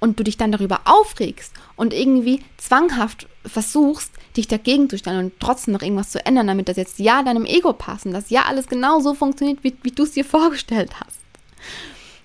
Und 0.00 0.18
du 0.18 0.24
dich 0.24 0.36
dann 0.36 0.50
darüber 0.50 0.80
aufregst 0.84 1.54
und 1.76 1.94
irgendwie 1.94 2.40
zwanghaft 2.56 3.28
versuchst, 3.46 4.12
dich 4.36 4.48
dagegen 4.48 4.90
zu 4.90 4.98
stellen 4.98 5.26
und 5.26 5.32
trotzdem 5.38 5.72
noch 5.72 5.82
irgendwas 5.82 6.10
zu 6.10 6.26
ändern, 6.26 6.48
damit 6.48 6.68
das 6.68 6.76
jetzt 6.76 6.98
ja 6.98 7.22
deinem 7.22 7.46
Ego 7.46 7.72
passt 7.72 8.06
und 8.06 8.12
dass 8.12 8.30
ja 8.30 8.42
alles 8.46 8.66
genau 8.66 8.98
so 9.00 9.14
funktioniert, 9.14 9.62
wie, 9.62 9.76
wie 9.82 9.92
du 9.92 10.02
es 10.02 10.12
dir 10.12 10.24
vorgestellt 10.26 10.90
hast. 10.98 11.20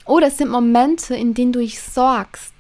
Oder 0.05 0.27
es 0.27 0.37
sind 0.37 0.49
Momente, 0.49 1.15
in 1.15 1.33
denen 1.33 1.51
du 1.51 1.59
dich 1.59 1.79
sorgst, 1.81 2.53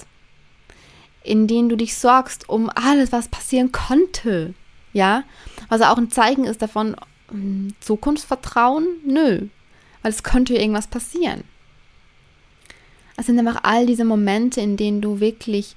in 1.23 1.47
denen 1.47 1.69
du 1.69 1.75
dich 1.75 1.95
sorgst 1.95 2.47
um 2.49 2.69
alles, 2.69 3.11
was 3.11 3.29
passieren 3.29 3.71
konnte. 3.71 4.53
Ja, 4.93 5.23
was 5.69 5.81
auch 5.81 5.97
ein 5.97 6.11
Zeichen 6.11 6.45
ist 6.45 6.61
davon, 6.61 6.95
hm, 7.29 7.73
Zukunftsvertrauen? 7.79 8.87
Nö, 9.05 9.47
weil 10.01 10.11
es 10.11 10.23
könnte 10.23 10.55
irgendwas 10.55 10.87
passieren. 10.87 11.43
Es 13.17 13.25
sind 13.25 13.39
einfach 13.39 13.63
all 13.63 13.85
diese 13.85 14.05
Momente, 14.05 14.61
in 14.61 14.77
denen 14.77 15.01
du 15.01 15.19
wirklich 15.19 15.75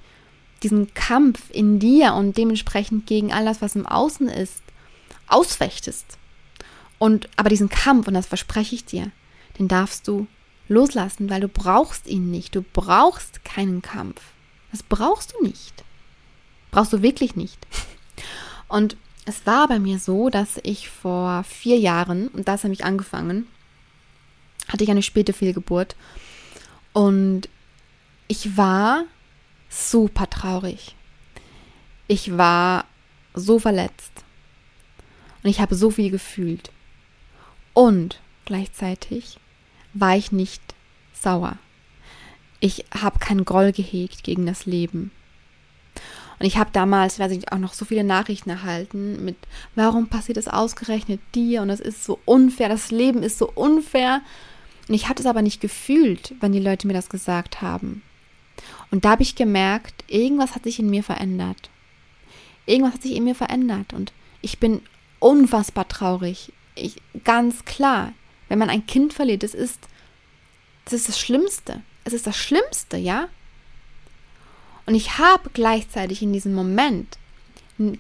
diesen 0.63 0.93
Kampf 0.93 1.51
in 1.51 1.79
dir 1.79 2.15
und 2.15 2.37
dementsprechend 2.37 3.07
gegen 3.07 3.33
all 3.33 3.47
das, 3.47 3.63
was 3.63 3.77
im 3.77 3.87
Außen 3.87 4.29
ist, 4.29 4.63
ausfechtest. 5.27 6.19
Und 6.99 7.31
aber 7.37 7.49
diesen 7.49 7.71
Kampf, 7.71 8.09
und 8.09 8.15
das 8.15 8.27
verspreche 8.27 8.75
ich 8.75 8.85
dir, 8.85 9.11
den 9.59 9.69
darfst 9.69 10.07
du 10.07 10.27
loslassen, 10.69 11.31
weil 11.31 11.41
du 11.41 11.49
brauchst 11.49 12.07
ihn 12.07 12.31
nicht. 12.31 12.55
Du 12.55 12.63
brauchst 12.63 13.45
keinen 13.45 13.83
Kampf. 13.83 14.21
Das 14.71 14.83
brauchst 14.83 15.35
du 15.35 15.43
nicht. 15.43 15.85
Brauchst 16.71 16.93
du 16.93 17.03
wirklich 17.03 17.37
nicht. 17.37 17.67
Und 18.71 18.97
Es 19.27 19.47
war 19.47 19.69
bei 19.69 19.79
mir 19.79 19.99
so, 19.99 20.31
dass 20.31 20.59
ich 20.63 20.89
vor 20.89 21.45
vier 21.45 21.79
Jahren, 21.79 22.29
und 22.29 22.49
das 22.49 22.65
habe 22.65 22.73
ich 22.73 22.85
angefangen, 22.85 23.47
hatte 24.69 24.83
ich 24.83 24.91
eine 24.91 25.03
späte 25.03 25.33
Fehlgeburt. 25.33 25.95
Und 26.93 27.49
ich 28.29 28.57
war 28.57 29.05
super 29.69 30.29
traurig. 30.29 30.97
Ich 32.09 32.37
war 32.39 32.87
so 33.35 33.59
verletzt. 33.59 34.25
Und 35.43 35.51
ich 35.51 35.61
habe 35.61 35.75
so 35.75 35.91
viel 35.91 36.11
gefühlt. 36.11 36.73
Und 37.73 38.21
gleichzeitig 38.47 39.39
war 39.93 40.17
ich 40.17 40.33
nicht 40.33 40.63
sauer. 41.13 41.59
Ich 42.59 42.85
habe 42.91 43.19
keinen 43.19 43.45
Groll 43.45 43.73
gehegt 43.73 44.25
gegen 44.25 44.45
das 44.45 44.67
Leben. 44.67 45.13
Und 46.41 46.47
ich 46.47 46.57
habe 46.57 46.71
damals, 46.73 47.19
weiß 47.19 47.33
ich 47.33 47.53
auch 47.53 47.59
noch 47.59 47.75
so 47.75 47.85
viele 47.85 48.03
Nachrichten 48.03 48.49
erhalten 48.49 49.23
mit, 49.27 49.37
warum 49.75 50.09
passiert 50.09 50.39
das 50.39 50.49
ausgerechnet 50.49 51.21
dir? 51.35 51.61
Und 51.61 51.69
das 51.69 51.81
ist 51.81 52.03
so 52.03 52.19
unfair, 52.25 52.71
das 52.71 52.91
Leben 52.91 53.23
ist 53.23 53.37
so 53.37 53.53
unfair. 53.55 54.23
Und 54.89 54.95
ich 54.95 55.07
hatte 55.07 55.23
es 55.23 55.27
aber 55.27 55.43
nicht 55.43 55.61
gefühlt, 55.61 56.35
wenn 56.41 56.53
die 56.53 56.59
Leute 56.59 56.87
mir 56.87 56.95
das 56.95 57.11
gesagt 57.11 57.61
haben. 57.61 58.03
Und 58.91 59.05
da 59.05 59.11
habe 59.11 59.23
ich 59.23 59.35
gemerkt, 59.35 60.03
irgendwas 60.09 60.55
hat 60.55 60.65
sich 60.65 60.79
in 60.79 60.89
mir 60.89 61.03
verändert. 61.03 61.69
Irgendwas 62.65 62.95
hat 62.95 63.03
sich 63.03 63.17
in 63.17 63.25
mir 63.25 63.35
verändert. 63.35 63.93
Und 63.93 64.15
ich 64.41 64.59
bin 64.59 64.81
unfassbar 65.19 65.89
traurig. 65.89 66.55
Ich, 66.75 66.97
ganz 67.23 67.67
klar, 67.67 68.15
wenn 68.49 68.59
man 68.59 68.71
ein 68.71 68.87
Kind 68.87 69.13
verliert, 69.13 69.43
das 69.43 69.53
ist, 69.53 69.79
das 70.87 70.95
ist 70.95 71.09
das 71.11 71.21
Schlimmste. 71.21 71.83
Es 72.05 72.15
ist 72.15 72.27
das 72.27 72.39
Schlimmste, 72.39 72.97
ja? 72.97 73.29
Und 74.87 74.95
ich 74.95 75.19
habe 75.19 75.51
gleichzeitig 75.53 76.23
in 76.23 76.33
diesem 76.33 76.55
Moment 76.55 77.19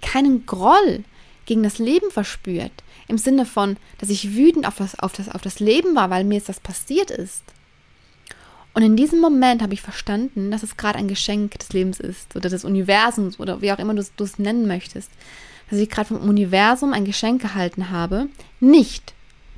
keinen 0.01 0.47
Groll 0.47 1.05
gegen 1.47 1.63
das 1.63 1.79
Leben 1.79 2.11
verspürt. 2.11 2.73
Im 3.09 3.19
Sinne 3.19 3.45
von, 3.45 3.77
dass 3.99 4.09
ich 4.09 4.37
wütend 4.37 4.67
auf 4.67 4.77
das, 4.77 4.99
auf 4.99 5.13
das, 5.13 5.29
auf 5.29 5.43
das 5.43 5.59
Leben 5.59 5.97
war, 5.97 6.11
weil 6.11 6.25
mir 6.25 6.37
jetzt 6.37 6.49
das 6.49 6.61
passiert 6.61 7.11
ist. 7.11 7.43
Und 8.73 8.83
in 8.83 8.97
diesem 8.97 9.21
Moment 9.21 9.63
habe 9.63 9.75
ich 9.75 9.83
verstanden, 9.83 10.51
dass 10.51 10.63
es 10.63 10.77
gerade 10.77 10.99
ein 10.99 11.09
Geschenk 11.09 11.59
des 11.59 11.73
Lebens 11.73 11.99
ist 11.99 12.37
oder 12.37 12.49
des 12.49 12.65
Universums 12.65 13.41
oder 13.41 13.63
wie 13.63 13.73
auch 13.73 13.79
immer 13.79 13.95
du 13.95 14.25
es 14.25 14.39
nennen 14.39 14.69
möchtest. 14.69 15.11
Dass 15.71 15.79
ich 15.79 15.89
gerade 15.89 16.09
vom 16.09 16.29
Universum 16.29 16.93
ein 16.93 17.05
Geschenk 17.05 17.43
erhalten 17.43 17.91
habe. 17.91 18.29
Nicht, 18.61 19.15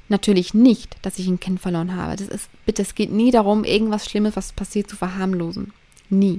natürlich 0.08 0.54
nicht, 0.54 0.96
dass 1.02 1.18
ich 1.18 1.26
ein 1.26 1.40
Kind 1.40 1.60
verloren 1.60 1.94
habe. 1.96 2.16
Das 2.16 2.28
ist, 2.28 2.48
bitte, 2.64 2.82
es 2.82 2.94
geht 2.94 3.12
nie 3.12 3.30
darum, 3.30 3.64
irgendwas 3.64 4.06
Schlimmes, 4.06 4.36
was 4.36 4.52
passiert, 4.52 4.88
zu 4.88 4.96
verharmlosen. 4.96 5.72
Nie. 6.08 6.38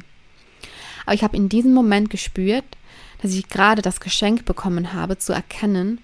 Aber 1.06 1.16
ich 1.16 1.24
habe 1.24 1.38
in 1.38 1.50
diesem 1.50 1.74
Moment 1.74 2.10
gespürt, 2.10 2.66
dass 3.22 3.34
ich 3.34 3.48
gerade 3.48 3.82
das 3.82 4.00
Geschenk 4.00 4.46
bekommen 4.46 4.94
habe, 4.94 5.18
zu 5.18 5.34
erkennen, 5.34 6.00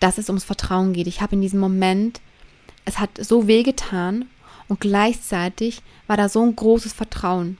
dass 0.00 0.18
es 0.18 0.28
ums 0.28 0.44
Vertrauen 0.44 0.92
geht. 0.92 1.06
Ich 1.06 1.20
habe 1.20 1.34
in 1.34 1.40
diesem 1.40 1.60
Moment, 1.60 2.20
es 2.84 2.98
hat 2.98 3.10
so 3.18 3.46
wehgetan 3.46 4.26
und 4.68 4.80
gleichzeitig 4.80 5.82
war 6.06 6.16
da 6.16 6.28
so 6.28 6.42
ein 6.42 6.56
großes 6.56 6.92
Vertrauen. 6.92 7.58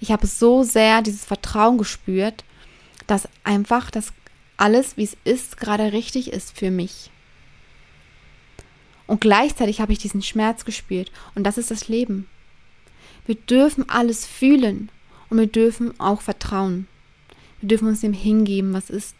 Ich 0.00 0.12
habe 0.12 0.26
so 0.26 0.62
sehr 0.62 1.02
dieses 1.02 1.24
Vertrauen 1.24 1.78
gespürt, 1.78 2.44
dass 3.06 3.28
einfach 3.42 3.90
das 3.90 4.12
alles, 4.56 4.96
wie 4.96 5.04
es 5.04 5.16
ist, 5.24 5.56
gerade 5.56 5.92
richtig 5.92 6.32
ist 6.32 6.56
für 6.56 6.70
mich. 6.70 7.10
Und 9.06 9.20
gleichzeitig 9.20 9.80
habe 9.80 9.92
ich 9.92 9.98
diesen 9.98 10.22
Schmerz 10.22 10.64
gespürt. 10.64 11.10
Und 11.34 11.44
das 11.44 11.58
ist 11.58 11.70
das 11.70 11.88
Leben. 11.88 12.28
Wir 13.26 13.34
dürfen 13.34 13.88
alles 13.88 14.26
fühlen 14.26 14.90
und 15.34 15.40
wir 15.40 15.46
dürfen 15.48 15.98
auch 15.98 16.20
vertrauen. 16.20 16.86
Wir 17.60 17.68
dürfen 17.68 17.88
uns 17.88 18.02
dem 18.02 18.12
hingeben, 18.12 18.72
was 18.72 18.88
ist. 18.88 19.16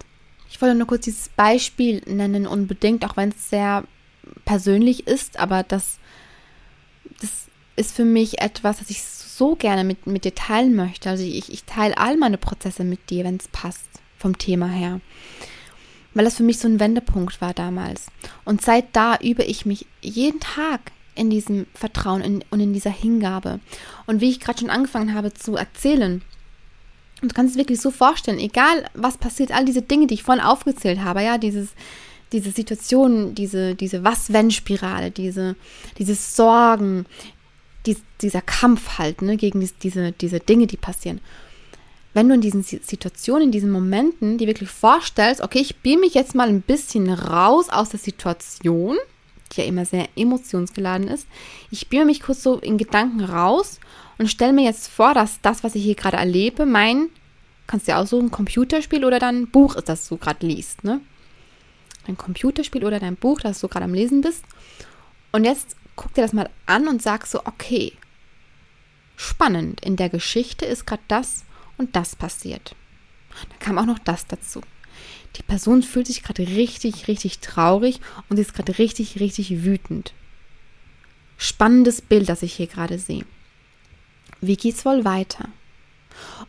Ich 0.49 0.63
wollte 0.63 0.77
nur 0.77 0.87
kurz 0.87 1.07
dieses 1.07 1.29
Beispiel 1.29 2.03
nennen, 2.07 2.47
unbedingt, 2.47 3.05
auch 3.05 3.17
wenn 3.17 3.31
es 3.31 3.51
sehr 3.51 3.83
persönlich 4.45 5.09
ist, 5.09 5.41
aber 5.41 5.65
das 5.65 5.99
das 7.21 7.47
ist 7.75 7.97
für 7.97 8.05
mich 8.05 8.41
etwas, 8.41 8.79
das 8.79 8.91
ich 8.91 9.03
so 9.03 9.57
gerne 9.57 9.83
mit, 9.83 10.07
mit 10.07 10.25
dir 10.25 10.37
teilen 10.37 10.77
möchte. 10.77 11.11
Also 11.11 11.25
ich, 11.25 11.53
ich 11.53 11.65
teile 11.65 11.99
all 11.99 12.17
meine 12.17 12.39
Prozesse 12.39 12.85
mit 12.85 13.11
dir, 13.11 13.25
wenn 13.25 13.39
es 13.39 13.49
passt, 13.49 13.89
vom 14.17 14.39
Thema 14.39 14.69
her. 14.69 15.01
Weil 16.15 16.27
das 16.27 16.37
für 16.37 16.45
mich 16.45 16.61
so 16.61 16.69
ein 16.69 16.79
Wendepunkt 16.79 17.41
war 17.41 17.55
damals. 17.55 18.07
Und 18.45 18.63
seit 18.63 18.95
da 18.95 19.17
übe 19.17 19.43
ich 19.43 19.67
mich 19.67 19.87
jeden 20.01 20.39
Tag 20.39 20.93
in 21.15 21.31
diesem 21.31 21.67
Vertrauen 21.75 22.21
in, 22.23 22.45
und 22.51 22.61
in 22.61 22.73
dieser 22.73 22.91
Hingabe. 22.91 23.61
Und 24.07 24.21
wie 24.21 24.31
ich 24.31 24.41
gerade 24.41 24.61
schon 24.61 24.71
angefangen 24.71 25.15
habe 25.15 25.33
zu 25.33 25.57
erzählen, 25.57 26.23
und 27.23 27.31
du 27.31 27.35
kannst 27.35 27.53
es 27.53 27.59
wirklich 27.59 27.81
so 27.81 27.91
vorstellen, 27.91 28.39
egal 28.39 28.85
was 28.95 29.17
passiert, 29.17 29.53
all 29.53 29.65
diese 29.65 29.83
Dinge, 29.83 30.07
die 30.07 30.15
ich 30.15 30.23
vorhin 30.23 30.45
aufgezählt 30.45 31.01
habe, 31.01 31.23
ja, 31.23 31.39
dieses, 31.39 31.71
diese 32.33 32.51
Situation, 32.51 33.35
diese, 33.35 33.75
diese 33.75 34.05
Was-Wenn-Spirale, 34.05 35.11
diese, 35.11 35.57
dieses 35.99 36.37
Sorgen, 36.37 37.07
dies, 37.87 38.03
dieser 38.21 38.43
Kampf 38.43 38.99
halt, 38.99 39.23
ne, 39.23 39.37
gegen 39.37 39.61
dies, 39.61 39.77
diese, 39.79 40.13
diese 40.13 40.41
Dinge, 40.41 40.67
die 40.67 40.77
passieren. 40.77 41.21
Wenn 42.13 42.29
du 42.29 42.35
in 42.35 42.41
diesen 42.41 42.63
Situationen, 42.63 43.45
in 43.45 43.53
diesen 43.53 43.71
Momenten 43.73 44.39
die 44.39 44.47
wirklich 44.47 44.71
vorstellst, 44.71 45.41
okay, 45.41 45.61
ich 45.61 45.77
beam 45.77 46.01
mich 46.01 46.15
jetzt 46.15 46.35
mal 46.35 46.49
ein 46.49 46.63
bisschen 46.63 47.11
raus 47.11 47.71
aus 47.71 47.89
der 47.89 48.01
Situation, 48.01 48.97
ja 49.57 49.65
immer 49.65 49.85
sehr 49.85 50.09
emotionsgeladen 50.17 51.09
ist. 51.09 51.27
Ich 51.71 51.89
beame 51.89 52.07
mich 52.07 52.21
kurz 52.21 52.43
so 52.43 52.59
in 52.59 52.79
Gedanken 52.79 53.23
raus 53.23 53.81
und 54.19 54.29
stelle 54.29 54.53
mir 54.53 54.65
jetzt 54.65 54.89
vor, 54.89 55.15
dass 55.15 55.41
das, 55.41 55.65
was 55.65 55.75
ich 55.75 55.85
hier 55.85 55.95
gerade 55.95 56.17
erlebe, 56.17 56.67
mein, 56.67 57.09
kannst 57.67 57.87
du 57.87 57.93
ja 57.93 58.03
auch 58.03 58.13
ein 58.13 58.31
Computerspiel 58.31 59.05
oder 59.05 59.19
dann 59.19 59.43
ein 59.43 59.51
Buch 59.51 59.77
ist, 59.77 59.89
das 59.89 60.09
du 60.09 60.17
gerade 60.17 60.47
liest, 60.47 60.85
ne? 60.85 61.01
dein 62.07 62.19
Computerspiel 62.19 62.85
oder 62.85 63.01
dein 63.01 63.17
Buch, 63.17 63.41
das 63.41 63.61
du 63.61 63.69
gerade 63.69 63.85
am 63.85 63.95
Lesen 63.95 64.21
bist. 64.21 64.45
Und 65.33 65.45
jetzt 65.45 65.77
guck 65.97 66.15
dir 66.15 66.23
das 66.23 66.33
mal 66.33 66.51
an 66.67 66.89
und 66.89 67.03
sag 67.03 67.27
so, 67.27 67.41
okay, 67.45 67.93
spannend, 69.17 69.85
in 69.85 69.97
der 69.97 70.09
Geschichte 70.09 70.65
ist 70.65 70.87
gerade 70.87 71.03
das 71.09 71.45
und 71.77 71.97
das 71.97 72.17
passiert. 72.17 72.75
Dann 73.49 73.59
kam 73.59 73.79
auch 73.79 73.87
noch 73.87 73.99
das 73.99 74.27
dazu. 74.27 74.61
Die 75.37 75.43
Person 75.43 75.83
fühlt 75.83 76.07
sich 76.07 76.23
gerade 76.23 76.47
richtig, 76.47 77.09
richtig 77.09 77.41
traurig 77.41 78.01
und 78.29 78.37
sie 78.37 78.43
ist 78.43 78.55
gerade 78.55 78.79
richtig, 78.79 79.21
richtig 79.21 79.65
wütend. 79.65 80.13
Spannendes 81.37 82.01
Bild, 82.01 82.29
das 82.29 82.43
ich 82.43 82.55
hier 82.55 82.69
gerade 82.69 82.99
sehe. 82.99 83.25
Wie 84.41 84.57
geht's 84.57 84.85
wohl 84.85 85.05
weiter? 85.05 85.49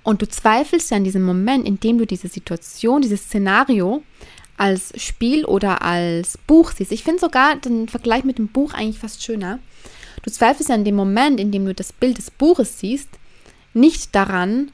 Und 0.04 0.22
du 0.22 0.28
zweifelst 0.28 0.92
ja 0.92 0.98
in 0.98 1.04
diesem 1.04 1.24
Moment, 1.24 1.68
in 1.68 1.80
dem 1.80 1.98
du 1.98 2.06
diese 2.06 2.28
Situation, 2.28 3.02
dieses 3.02 3.22
Szenario 3.22 4.04
als 4.58 4.94
Spiel 5.02 5.46
oder 5.46 5.82
als 5.82 6.38
Buch 6.38 6.72
siehst. 6.72 6.92
Ich 6.92 7.04
finde 7.04 7.20
sogar 7.20 7.56
den 7.58 7.90
Vergleich 7.90 8.24
mit 8.24 8.38
dem 8.38 8.48
Buch 8.48 8.74
eigentlich 8.74 9.00
fast 9.00 9.24
schöner. 9.24 9.60
Du 10.24 10.32
zweifelst 10.32 10.70
ja 10.70 10.76
in 10.76 10.86
dem 10.86 10.96
Moment, 10.96 11.40
in 11.40 11.52
dem 11.52 11.66
du 11.66 11.74
das 11.74 11.92
Bild 11.92 12.18
des 12.18 12.32
Buches 12.32 12.80
siehst, 12.80 13.10
nicht 13.74 14.16
daran, 14.16 14.72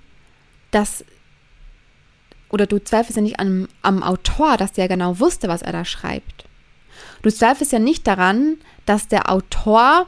dass 0.69 1.03
oder 2.51 2.67
du 2.67 2.83
zweifelst 2.83 3.15
ja 3.15 3.21
nicht 3.21 3.39
am, 3.39 3.67
am 3.81 4.03
Autor, 4.03 4.57
dass 4.57 4.73
der 4.73 4.87
genau 4.87 5.19
wusste, 5.19 5.47
was 5.47 5.61
er 5.61 5.71
da 5.71 5.85
schreibt. 5.85 6.45
Du 7.21 7.31
zweifelst 7.31 7.71
ja 7.71 7.79
nicht 7.79 8.05
daran, 8.07 8.57
dass 8.85 9.07
der 9.07 9.31
Autor 9.31 10.07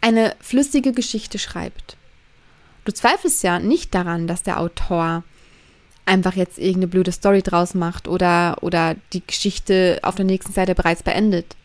eine 0.00 0.34
flüssige 0.40 0.92
Geschichte 0.92 1.38
schreibt. 1.38 1.96
Du 2.84 2.92
zweifelst 2.92 3.42
ja 3.42 3.58
nicht 3.58 3.94
daran, 3.94 4.26
dass 4.26 4.42
der 4.42 4.60
Autor 4.60 5.24
einfach 6.06 6.34
jetzt 6.34 6.58
irgendeine 6.58 6.88
blöde 6.88 7.12
Story 7.12 7.42
draus 7.42 7.74
macht 7.74 8.08
oder, 8.08 8.58
oder 8.62 8.96
die 9.12 9.26
Geschichte 9.26 9.98
auf 10.02 10.14
der 10.14 10.26
nächsten 10.26 10.52
Seite 10.52 10.74
bereits 10.74 11.02
beendet. 11.02 11.56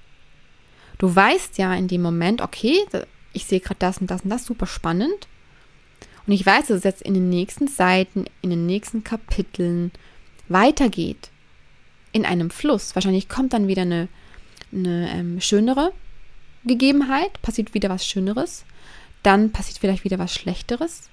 Du 0.98 1.14
weißt 1.14 1.58
ja 1.58 1.74
in 1.74 1.88
dem 1.88 2.02
Moment, 2.02 2.42
okay, 2.42 2.86
ich 3.34 3.46
sehe 3.46 3.60
gerade 3.60 3.80
das 3.80 4.00
und 4.00 4.10
das 4.10 4.22
und 4.22 4.30
das, 4.30 4.46
super 4.46 4.66
spannend. 4.66 5.28
Und 6.30 6.36
ich 6.36 6.46
weiß, 6.46 6.68
dass 6.68 6.78
es 6.78 6.84
jetzt 6.84 7.02
in 7.02 7.16
den 7.16 7.28
nächsten 7.28 7.68
Seiten, 7.68 8.26
in 8.44 8.52
den 8.52 8.68
nächsten 8.68 9.04
Kapiteln 9.04 9.92
weitergeht. 10.48 11.32
In 12.12 12.24
einem 12.24 12.52
Fluss. 12.52 12.94
Wahrscheinlich 12.94 13.28
kommt 13.28 13.54
dann 13.54 13.68
wieder 13.68 13.82
eine, 13.82 14.10
eine 14.72 15.10
ähm, 15.12 15.42
schönere 15.42 15.92
Gegebenheit, 16.66 17.42
passiert 17.42 17.74
wieder 17.74 17.90
was 17.90 18.06
Schöneres. 18.06 18.64
Dann 19.24 19.52
passiert 19.52 19.80
vielleicht 19.80 20.04
wieder 20.04 20.20
was 20.20 20.32
Schlechteres 20.32 21.10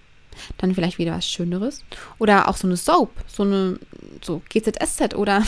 dann 0.58 0.74
vielleicht 0.74 0.98
wieder 0.98 1.12
was 1.12 1.26
Schöneres. 1.26 1.82
Oder 2.18 2.46
auch 2.50 2.58
so 2.58 2.66
eine 2.66 2.76
Soap, 2.76 3.10
so 3.26 3.42
eine 3.42 3.80
so 4.20 4.42
GZSZ 4.50 5.14
oder 5.14 5.42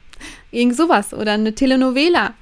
irgend 0.50 0.76
sowas 0.76 1.14
oder 1.14 1.32
eine 1.32 1.54
Telenovela. 1.54 2.34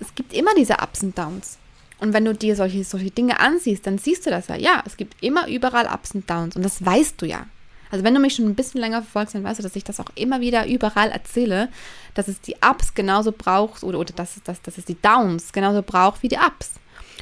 Es 0.00 0.14
gibt 0.14 0.32
immer 0.32 0.54
diese 0.56 0.78
Ups 0.78 1.02
und 1.02 1.18
Downs. 1.18 1.58
Und 2.04 2.12
wenn 2.12 2.24
du 2.24 2.34
dir 2.34 2.54
solche, 2.56 2.84
solche 2.84 3.10
Dinge 3.10 3.40
ansiehst, 3.40 3.86
dann 3.86 3.98
siehst 3.98 4.26
du 4.26 4.30
das 4.30 4.48
ja. 4.48 4.56
Ja, 4.56 4.82
es 4.86 4.96
gibt 4.96 5.22
immer 5.22 5.48
überall 5.48 5.86
Ups 5.86 6.14
und 6.14 6.28
Downs. 6.28 6.56
Und 6.56 6.62
das 6.62 6.84
weißt 6.84 7.20
du 7.20 7.26
ja. 7.26 7.46
Also 7.90 8.04
wenn 8.04 8.14
du 8.14 8.20
mich 8.20 8.34
schon 8.34 8.46
ein 8.46 8.54
bisschen 8.54 8.80
länger 8.80 9.02
verfolgst, 9.02 9.34
dann 9.34 9.44
weißt 9.44 9.58
du, 9.58 9.62
dass 9.62 9.76
ich 9.76 9.84
das 9.84 10.00
auch 10.00 10.10
immer 10.14 10.40
wieder 10.40 10.66
überall 10.66 11.10
erzähle, 11.10 11.68
dass 12.14 12.28
es 12.28 12.40
die 12.40 12.56
Ups 12.56 12.94
genauso 12.94 13.32
braucht 13.32 13.82
oder, 13.82 13.98
oder 13.98 14.12
dass, 14.12 14.42
dass, 14.44 14.60
dass 14.62 14.78
es 14.78 14.84
die 14.84 15.00
Downs 15.00 15.52
genauso 15.52 15.82
braucht 15.82 16.22
wie 16.22 16.28
die 16.28 16.38
Ups 16.38 16.72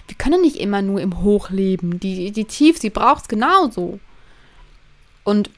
wir 0.09 0.17
können 0.17 0.43
nicht 0.43 0.57
immer 0.57 0.83
nur 0.83 1.01
im 1.01 1.23
Hoch 1.23 1.51
leben. 1.51 2.01
Die, 2.01 2.33
die 2.33 2.45
Tief, 2.45 2.79
sie 2.79 2.91
braucht 2.91 3.23
es 3.23 3.29
genauso. 3.29 4.01
Und 5.25 5.51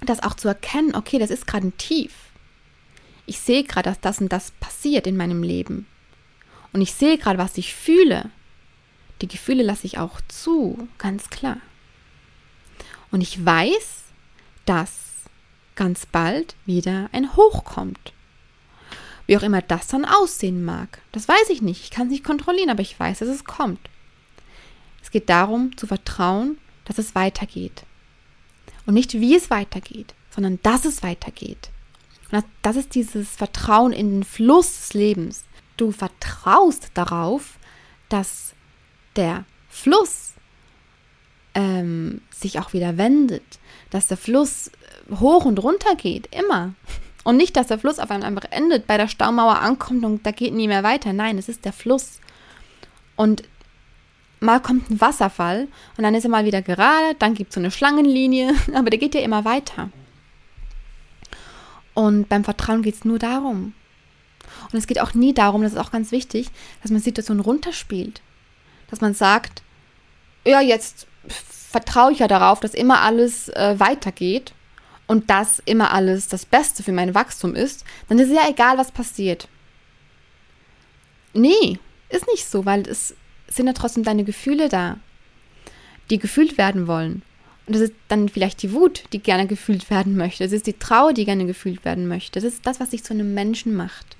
das 0.00 0.22
auch 0.22 0.34
zu 0.34 0.48
erkennen, 0.48 0.94
okay, 0.94 1.18
das 1.18 1.30
ist 1.30 1.46
gerade 1.46 1.68
ein 1.68 1.76
Tief. 1.78 2.12
Ich 3.26 3.38
sehe 3.38 3.62
gerade, 3.62 3.90
dass 3.90 4.00
das 4.00 4.20
und 4.20 4.32
das 4.32 4.50
passiert 4.52 5.06
in 5.06 5.16
meinem 5.16 5.42
Leben. 5.42 5.86
Und 6.72 6.80
ich 6.80 6.94
sehe 6.94 7.18
gerade, 7.18 7.38
was 7.38 7.58
ich 7.58 7.74
fühle. 7.74 8.30
Die 9.20 9.28
Gefühle 9.28 9.62
lasse 9.62 9.86
ich 9.86 9.98
auch 9.98 10.20
zu, 10.28 10.88
ganz 10.98 11.30
klar. 11.30 11.58
Und 13.10 13.20
ich 13.20 13.44
weiß, 13.44 14.04
dass 14.64 14.90
ganz 15.74 16.06
bald 16.06 16.54
wieder 16.66 17.08
ein 17.12 17.36
Hoch 17.36 17.64
kommt. 17.64 18.12
Wie 19.26 19.36
auch 19.36 19.42
immer 19.42 19.62
das 19.62 19.86
dann 19.86 20.04
aussehen 20.04 20.64
mag. 20.64 21.00
Das 21.12 21.28
weiß 21.28 21.50
ich 21.50 21.62
nicht. 21.62 21.84
Ich 21.84 21.90
kann 21.90 22.06
es 22.06 22.12
nicht 22.12 22.24
kontrollieren, 22.24 22.70
aber 22.70 22.82
ich 22.82 22.98
weiß, 22.98 23.20
dass 23.20 23.28
es 23.28 23.44
kommt. 23.44 23.80
Es 25.02 25.10
geht 25.10 25.28
darum, 25.28 25.76
zu 25.76 25.86
vertrauen, 25.86 26.58
dass 26.84 26.98
es 26.98 27.14
weitergeht. 27.14 27.84
Und 28.86 28.94
nicht, 28.94 29.14
wie 29.14 29.36
es 29.36 29.50
weitergeht, 29.50 30.14
sondern 30.30 30.58
dass 30.62 30.84
es 30.84 31.02
weitergeht. 31.02 31.70
Und 32.30 32.44
das 32.62 32.76
ist 32.76 32.94
dieses 32.94 33.30
Vertrauen 33.36 33.92
in 33.92 34.10
den 34.10 34.24
Fluss 34.24 34.72
des 34.72 34.94
Lebens. 34.94 35.44
Du 35.82 35.90
vertraust 35.90 36.92
darauf, 36.94 37.58
dass 38.08 38.52
der 39.16 39.44
Fluss 39.68 40.34
ähm, 41.54 42.20
sich 42.30 42.60
auch 42.60 42.72
wieder 42.72 42.98
wendet, 42.98 43.58
dass 43.90 44.06
der 44.06 44.16
Fluss 44.16 44.70
hoch 45.10 45.44
und 45.44 45.60
runter 45.60 45.96
geht, 45.96 46.32
immer. 46.32 46.74
Und 47.24 47.36
nicht, 47.36 47.56
dass 47.56 47.66
der 47.66 47.80
Fluss 47.80 47.98
auf 47.98 48.12
einmal 48.12 48.28
einfach 48.28 48.48
endet, 48.52 48.86
bei 48.86 48.96
der 48.96 49.08
Staumauer 49.08 49.58
ankommt 49.58 50.04
und 50.04 50.24
da 50.24 50.30
geht 50.30 50.54
nie 50.54 50.68
mehr 50.68 50.84
weiter. 50.84 51.12
Nein, 51.12 51.36
es 51.36 51.48
ist 51.48 51.64
der 51.64 51.72
Fluss. 51.72 52.20
Und 53.16 53.42
mal 54.38 54.62
kommt 54.62 54.88
ein 54.88 55.00
Wasserfall 55.00 55.66
und 55.98 56.04
dann 56.04 56.14
ist 56.14 56.22
er 56.22 56.30
mal 56.30 56.44
wieder 56.44 56.62
gerade, 56.62 57.16
dann 57.18 57.34
gibt 57.34 57.50
es 57.50 57.54
so 57.56 57.60
eine 57.60 57.72
Schlangenlinie, 57.72 58.54
aber 58.72 58.88
der 58.88 59.00
geht 59.00 59.16
ja 59.16 59.22
immer 59.22 59.44
weiter. 59.44 59.90
Und 61.92 62.28
beim 62.28 62.44
Vertrauen 62.44 62.82
geht 62.82 62.94
es 62.94 63.04
nur 63.04 63.18
darum. 63.18 63.74
Und 64.72 64.78
es 64.78 64.86
geht 64.86 65.00
auch 65.00 65.14
nie 65.14 65.34
darum, 65.34 65.62
das 65.62 65.72
ist 65.72 65.78
auch 65.78 65.92
ganz 65.92 66.12
wichtig, 66.12 66.48
dass 66.82 66.90
man 66.90 67.00
Situationen 67.00 67.42
runterspielt. 67.42 68.20
Dass 68.90 69.00
man 69.00 69.14
sagt, 69.14 69.62
ja, 70.44 70.60
jetzt 70.60 71.06
vertraue 71.28 72.12
ich 72.12 72.18
ja 72.18 72.28
darauf, 72.28 72.60
dass 72.60 72.74
immer 72.74 73.00
alles 73.00 73.48
äh, 73.48 73.74
weitergeht 73.78 74.52
und 75.06 75.30
dass 75.30 75.60
immer 75.64 75.92
alles 75.92 76.28
das 76.28 76.46
Beste 76.46 76.82
für 76.82 76.92
mein 76.92 77.14
Wachstum 77.14 77.54
ist, 77.54 77.84
dann 78.08 78.18
ist 78.18 78.28
es 78.28 78.36
ja 78.36 78.48
egal, 78.48 78.78
was 78.78 78.92
passiert. 78.92 79.48
Nee, 81.34 81.78
ist 82.08 82.26
nicht 82.28 82.48
so, 82.48 82.66
weil 82.66 82.86
es 82.86 83.14
sind 83.48 83.66
ja 83.66 83.72
trotzdem 83.72 84.04
deine 84.04 84.24
Gefühle 84.24 84.68
da, 84.68 84.98
die 86.10 86.18
gefühlt 86.18 86.58
werden 86.58 86.86
wollen. 86.86 87.22
Und 87.66 87.76
das 87.76 87.82
ist 87.82 87.94
dann 88.08 88.28
vielleicht 88.28 88.62
die 88.62 88.72
Wut, 88.72 89.04
die 89.12 89.20
gerne 89.20 89.46
gefühlt 89.46 89.88
werden 89.88 90.16
möchte. 90.16 90.44
Das 90.44 90.52
ist 90.52 90.66
die 90.66 90.78
Trauer, 90.78 91.12
die 91.12 91.24
gerne 91.24 91.46
gefühlt 91.46 91.84
werden 91.84 92.08
möchte. 92.08 92.40
Das 92.40 92.44
ist 92.44 92.66
das, 92.66 92.80
was 92.80 92.90
dich 92.90 93.04
zu 93.04 93.14
einem 93.14 93.34
Menschen 93.34 93.74
macht. 93.74 94.16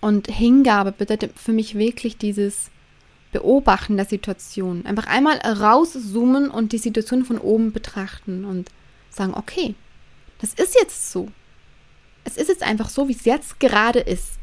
Und 0.00 0.28
Hingabe 0.28 0.92
bedeutet 0.92 1.38
für 1.38 1.52
mich 1.52 1.76
wirklich 1.76 2.16
dieses 2.16 2.70
Beobachten 3.32 3.96
der 3.96 4.06
Situation. 4.06 4.86
Einfach 4.86 5.06
einmal 5.06 5.38
rauszoomen 5.38 6.50
und 6.50 6.72
die 6.72 6.78
Situation 6.78 7.24
von 7.24 7.38
oben 7.38 7.72
betrachten 7.72 8.44
und 8.44 8.70
sagen, 9.10 9.34
okay, 9.34 9.74
das 10.40 10.54
ist 10.54 10.74
jetzt 10.74 11.12
so. 11.12 11.28
Es 12.24 12.36
ist 12.36 12.48
jetzt 12.48 12.62
einfach 12.62 12.88
so, 12.88 13.08
wie 13.08 13.12
es 13.14 13.24
jetzt 13.24 13.60
gerade 13.60 14.00
ist. 14.00 14.38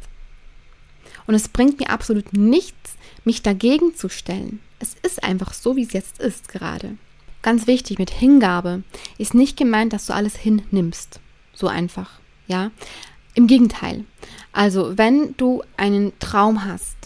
Und 1.25 1.35
es 1.35 1.49
bringt 1.49 1.79
mir 1.79 1.89
absolut 1.89 2.33
nichts, 2.33 2.95
mich 3.25 3.41
dagegen 3.41 3.95
zu 3.95 4.09
stellen. 4.09 4.59
Es 4.79 4.95
ist 5.01 5.23
einfach 5.23 5.53
so, 5.53 5.75
wie 5.75 5.83
es 5.83 5.93
jetzt 5.93 6.19
ist 6.19 6.47
gerade. 6.47 6.97
Ganz 7.41 7.67
wichtig 7.67 7.99
mit 7.99 8.09
Hingabe 8.09 8.83
ist 9.17 9.33
nicht 9.33 9.57
gemeint, 9.57 9.93
dass 9.93 10.05
du 10.05 10.13
alles 10.13 10.35
hinnimmst. 10.35 11.19
So 11.53 11.67
einfach, 11.67 12.19
ja. 12.47 12.71
Im 13.37 13.45
Gegenteil. 13.45 14.03
Also, 14.51 14.97
wenn 14.97 15.35
du 15.37 15.61
einen 15.77 16.17
Traum 16.17 16.65
hast, 16.65 16.97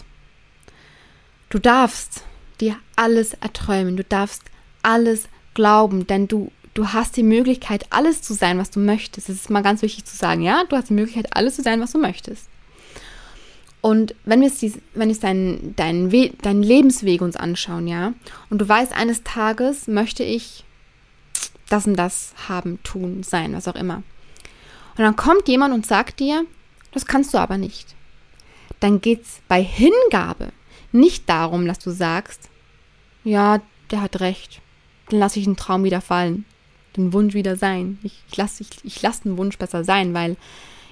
du 1.50 1.58
darfst 1.58 2.24
dir 2.58 2.76
alles 2.96 3.34
erträumen, 3.34 3.98
du 3.98 4.02
darfst 4.02 4.42
alles 4.82 5.28
glauben, 5.52 6.06
denn 6.06 6.28
du 6.28 6.50
du 6.72 6.88
hast 6.88 7.18
die 7.18 7.22
Möglichkeit, 7.22 7.84
alles 7.90 8.22
zu 8.22 8.32
sein, 8.32 8.56
was 8.56 8.70
du 8.70 8.80
möchtest. 8.80 9.28
Das 9.28 9.36
ist 9.36 9.50
mal 9.50 9.62
ganz 9.62 9.82
wichtig 9.82 10.06
zu 10.06 10.16
sagen, 10.16 10.40
ja? 10.40 10.64
Du 10.70 10.74
hast 10.74 10.88
die 10.88 10.94
Möglichkeit, 10.94 11.36
alles 11.36 11.56
zu 11.56 11.62
sein, 11.62 11.82
was 11.82 11.92
du 11.92 11.98
möchtest. 11.98 12.48
Und 13.82 14.14
wenn 14.24 14.40
wir 14.40 14.48
jetzt, 14.48 14.80
wenn 14.94 15.10
wir 15.10 15.16
deinen, 15.16 15.76
deinen, 15.76 16.38
deinen 16.38 16.62
Lebensweg 16.62 17.20
uns 17.20 17.36
anschauen, 17.36 17.88
ja, 17.88 18.14
und 18.48 18.58
du 18.58 18.66
weißt, 18.66 18.92
eines 18.92 19.22
Tages 19.22 19.86
möchte 19.86 20.24
ich 20.24 20.64
das 21.68 21.86
und 21.86 21.96
das 21.96 22.32
haben, 22.48 22.78
tun, 22.84 23.22
sein, 23.22 23.52
was 23.52 23.68
auch 23.68 23.74
immer. 23.74 24.02
Und 24.96 25.04
dann 25.04 25.16
kommt 25.16 25.48
jemand 25.48 25.74
und 25.74 25.86
sagt 25.86 26.20
dir, 26.20 26.44
das 26.92 27.06
kannst 27.06 27.32
du 27.34 27.38
aber 27.38 27.58
nicht. 27.58 27.94
Dann 28.80 29.00
geht 29.00 29.22
es 29.22 29.40
bei 29.48 29.62
Hingabe 29.62 30.52
nicht 30.92 31.28
darum, 31.28 31.66
dass 31.66 31.78
du 31.78 31.90
sagst, 31.90 32.50
ja, 33.24 33.60
der 33.90 34.02
hat 34.02 34.20
recht, 34.20 34.60
dann 35.08 35.20
lasse 35.20 35.38
ich 35.38 35.44
den 35.44 35.56
Traum 35.56 35.84
wieder 35.84 36.00
fallen 36.00 36.44
den 36.96 37.12
Wunsch 37.12 37.34
wieder 37.34 37.56
sein. 37.56 37.98
Ich, 38.02 38.22
ich 38.30 38.36
lasse 38.36 38.62
ich, 38.62 38.70
ich 38.84 39.02
lass 39.02 39.22
den 39.22 39.36
Wunsch 39.36 39.58
besser 39.58 39.84
sein, 39.84 40.14
weil 40.14 40.36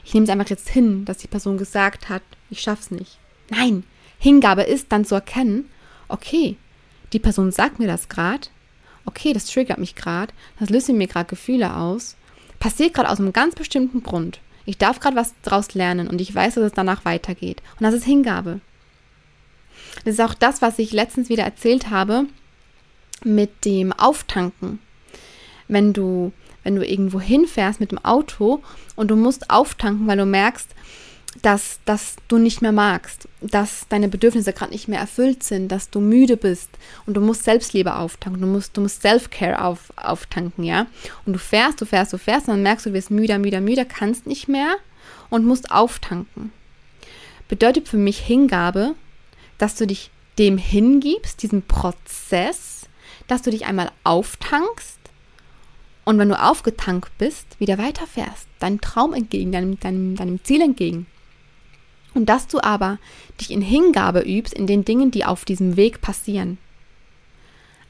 ich 0.04 0.14
nehme 0.14 0.24
es 0.24 0.30
einfach 0.30 0.48
jetzt 0.48 0.68
hin, 0.68 1.04
dass 1.04 1.18
die 1.18 1.28
Person 1.28 1.58
gesagt 1.58 2.08
hat, 2.08 2.22
ich 2.48 2.60
schaff's 2.60 2.90
nicht. 2.90 3.18
Nein, 3.50 3.84
Hingabe 4.18 4.62
ist 4.62 4.90
dann 4.90 5.04
zu 5.04 5.14
erkennen, 5.14 5.68
okay, 6.08 6.56
die 7.12 7.18
Person 7.18 7.52
sagt 7.52 7.78
mir 7.78 7.86
das 7.86 8.08
gerade, 8.08 8.48
okay, 9.04 9.32
das 9.32 9.46
triggert 9.46 9.78
mich 9.78 9.94
gerade, 9.94 10.32
das 10.58 10.70
löst 10.70 10.88
in 10.88 10.98
mir 10.98 11.06
gerade 11.08 11.28
Gefühle 11.28 11.76
aus, 11.76 12.16
passiert 12.60 12.94
gerade 12.94 13.10
aus 13.10 13.18
einem 13.18 13.32
ganz 13.32 13.56
bestimmten 13.56 14.04
Grund. 14.04 14.38
Ich 14.64 14.78
darf 14.78 15.00
gerade 15.00 15.16
was 15.16 15.34
daraus 15.42 15.74
lernen 15.74 16.06
und 16.06 16.20
ich 16.20 16.32
weiß, 16.32 16.54
dass 16.54 16.64
es 16.64 16.72
danach 16.72 17.04
weitergeht. 17.04 17.60
Und 17.78 17.82
das 17.82 17.94
ist 17.94 18.04
Hingabe. 18.04 18.60
Das 20.04 20.14
ist 20.14 20.20
auch 20.20 20.34
das, 20.34 20.62
was 20.62 20.78
ich 20.78 20.92
letztens 20.92 21.28
wieder 21.28 21.42
erzählt 21.42 21.90
habe 21.90 22.26
mit 23.24 23.64
dem 23.64 23.92
Auftanken 23.92 24.78
wenn 25.70 25.92
du, 25.92 26.32
wenn 26.62 26.76
du 26.76 26.86
irgendwo 26.86 27.20
hinfährst 27.20 27.80
mit 27.80 27.92
dem 27.92 28.04
Auto 28.04 28.62
und 28.96 29.10
du 29.10 29.16
musst 29.16 29.50
auftanken, 29.50 30.06
weil 30.06 30.18
du 30.18 30.26
merkst, 30.26 30.68
dass, 31.42 31.78
dass 31.84 32.16
du 32.28 32.38
nicht 32.38 32.60
mehr 32.60 32.72
magst, 32.72 33.28
dass 33.40 33.86
deine 33.88 34.08
Bedürfnisse 34.08 34.52
gerade 34.52 34.72
nicht 34.72 34.88
mehr 34.88 34.98
erfüllt 34.98 35.42
sind, 35.44 35.68
dass 35.68 35.88
du 35.88 36.00
müde 36.00 36.36
bist 36.36 36.68
und 37.06 37.14
du 37.14 37.20
musst 37.20 37.44
Selbstliebe 37.44 37.94
auftanken, 37.94 38.40
du 38.40 38.48
musst, 38.48 38.76
du 38.76 38.80
musst 38.80 39.02
Self-Care 39.02 39.64
auf, 39.64 39.92
auftanken, 39.96 40.64
ja. 40.64 40.86
Und 41.24 41.34
du 41.34 41.38
fährst, 41.38 41.80
du 41.80 41.86
fährst, 41.86 42.12
du 42.12 42.18
fährst 42.18 42.48
und 42.48 42.54
dann 42.54 42.62
merkst 42.62 42.86
du, 42.86 42.90
du 42.90 42.94
wirst 42.94 43.10
müder, 43.10 43.38
müder, 43.38 43.60
müder, 43.60 43.84
kannst 43.84 44.26
nicht 44.26 44.48
mehr 44.48 44.76
und 45.28 45.44
musst 45.44 45.70
auftanken. 45.70 46.52
Bedeutet 47.48 47.88
für 47.88 47.96
mich 47.96 48.18
Hingabe, 48.18 48.94
dass 49.58 49.76
du 49.76 49.86
dich 49.86 50.10
dem 50.38 50.58
hingibst, 50.58 51.42
diesem 51.42 51.62
Prozess, 51.62 52.88
dass 53.28 53.42
du 53.42 53.50
dich 53.50 53.66
einmal 53.66 53.92
auftankst, 54.02 55.00
und 56.04 56.18
wenn 56.18 56.28
du 56.28 56.42
aufgetankt 56.42 57.16
bist, 57.18 57.46
wieder 57.60 57.78
weiterfährst, 57.78 58.48
deinem 58.58 58.80
Traum 58.80 59.14
entgegen, 59.14 59.52
deinem, 59.52 59.78
deinem, 59.78 60.16
deinem 60.16 60.42
Ziel 60.42 60.60
entgegen. 60.60 61.06
Und 62.14 62.26
dass 62.26 62.46
du 62.46 62.60
aber 62.60 62.98
dich 63.40 63.50
in 63.50 63.62
Hingabe 63.62 64.20
übst 64.20 64.54
in 64.54 64.66
den 64.66 64.84
Dingen, 64.84 65.10
die 65.10 65.24
auf 65.24 65.44
diesem 65.44 65.76
Weg 65.76 66.00
passieren. 66.00 66.58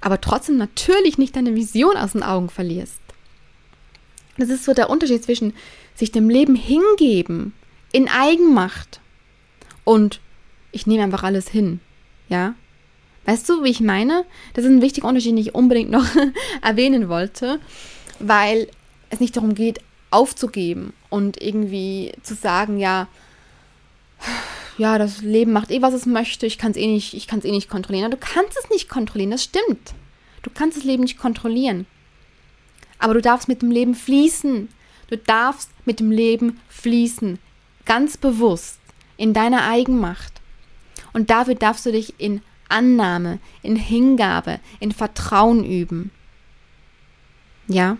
Aber 0.00 0.20
trotzdem 0.20 0.56
natürlich 0.56 1.18
nicht 1.18 1.36
deine 1.36 1.54
Vision 1.54 1.96
aus 1.96 2.12
den 2.12 2.22
Augen 2.22 2.48
verlierst. 2.48 3.00
Das 4.36 4.48
ist 4.48 4.64
so 4.64 4.72
der 4.72 4.90
Unterschied 4.90 5.22
zwischen 5.22 5.54
sich 5.94 6.12
dem 6.12 6.30
Leben 6.30 6.54
hingeben, 6.54 7.52
in 7.92 8.08
Eigenmacht 8.08 9.00
und 9.84 10.20
ich 10.72 10.86
nehme 10.86 11.02
einfach 11.02 11.24
alles 11.24 11.48
hin. 11.48 11.80
Ja? 12.28 12.54
Weißt 13.26 13.48
du, 13.48 13.64
wie 13.64 13.70
ich 13.70 13.80
meine? 13.80 14.24
Das 14.54 14.64
ist 14.64 14.70
ein 14.70 14.82
wichtiger 14.82 15.08
Unterschied, 15.08 15.32
den 15.32 15.38
ich 15.38 15.54
unbedingt 15.54 15.90
noch 15.90 16.06
erwähnen 16.62 17.08
wollte 17.08 17.60
weil 18.20 18.68
es 19.08 19.18
nicht 19.18 19.36
darum 19.36 19.54
geht, 19.54 19.80
aufzugeben 20.12 20.92
und 21.08 21.40
irgendwie 21.42 22.12
zu 22.22 22.34
sagen, 22.34 22.78
ja, 22.78 23.08
ja, 24.80 24.96
das 24.96 25.20
Leben 25.20 25.52
macht 25.52 25.70
eh, 25.70 25.82
was 25.82 25.92
es 25.92 26.06
möchte, 26.06 26.46
ich 26.46 26.56
kann 26.56 26.70
es 26.70 26.78
eh 26.78 26.86
nicht, 26.86 27.12
ich 27.12 27.30
eh 27.30 27.50
nicht 27.50 27.68
kontrollieren. 27.68 28.10
Du 28.10 28.16
kannst 28.16 28.56
es 28.56 28.70
nicht 28.70 28.88
kontrollieren, 28.88 29.30
das 29.30 29.44
stimmt. 29.44 29.92
Du 30.40 30.48
kannst 30.48 30.78
das 30.78 30.84
Leben 30.84 31.02
nicht 31.02 31.18
kontrollieren. 31.18 31.84
Aber 32.98 33.12
du 33.12 33.20
darfst 33.20 33.46
mit 33.46 33.60
dem 33.60 33.70
Leben 33.70 33.94
fließen. 33.94 34.70
Du 35.08 35.18
darfst 35.18 35.68
mit 35.84 36.00
dem 36.00 36.10
Leben 36.10 36.58
fließen. 36.70 37.38
Ganz 37.84 38.16
bewusst. 38.16 38.80
In 39.18 39.34
deiner 39.34 39.68
Eigenmacht. 39.68 40.40
Und 41.12 41.28
dafür 41.28 41.56
darfst 41.56 41.84
du 41.84 41.92
dich 41.92 42.14
in 42.16 42.40
Annahme, 42.70 43.38
in 43.62 43.76
Hingabe, 43.76 44.60
in 44.78 44.92
Vertrauen 44.92 45.62
üben. 45.62 46.10
Ja? 47.68 47.98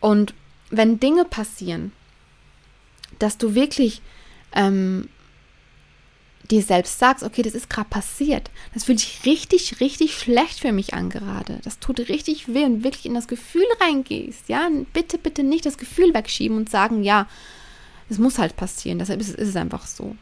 Und 0.00 0.34
wenn 0.70 0.98
Dinge 0.98 1.24
passieren, 1.24 1.92
dass 3.20 3.38
du 3.38 3.54
wirklich 3.54 4.02
ähm, 4.56 5.08
dir 6.50 6.62
selbst 6.62 6.98
sagst, 6.98 7.24
okay, 7.24 7.42
das 7.42 7.54
ist 7.54 7.70
gerade 7.70 7.88
passiert, 7.88 8.50
das 8.74 8.84
fühlt 8.84 9.00
sich 9.00 9.24
richtig, 9.24 9.80
richtig 9.80 10.14
schlecht 10.14 10.60
für 10.60 10.72
mich 10.72 10.94
an 10.94 11.10
gerade. 11.10 11.60
Das 11.64 11.78
tut 11.78 12.00
richtig 12.00 12.52
weh 12.52 12.64
und 12.64 12.82
wirklich 12.84 13.06
in 13.06 13.14
das 13.14 13.28
Gefühl 13.28 13.66
reingehst, 13.80 14.48
ja, 14.48 14.68
bitte, 14.92 15.18
bitte 15.18 15.42
nicht 15.42 15.66
das 15.66 15.78
Gefühl 15.78 16.12
wegschieben 16.14 16.56
und 16.56 16.70
sagen, 16.70 17.02
ja, 17.02 17.26
es 18.08 18.18
muss 18.18 18.38
halt 18.38 18.56
passieren, 18.56 18.98
deshalb 18.98 19.20
ist, 19.20 19.30
ist 19.30 19.48
es 19.48 19.56
einfach 19.56 19.86
so. 19.86 20.16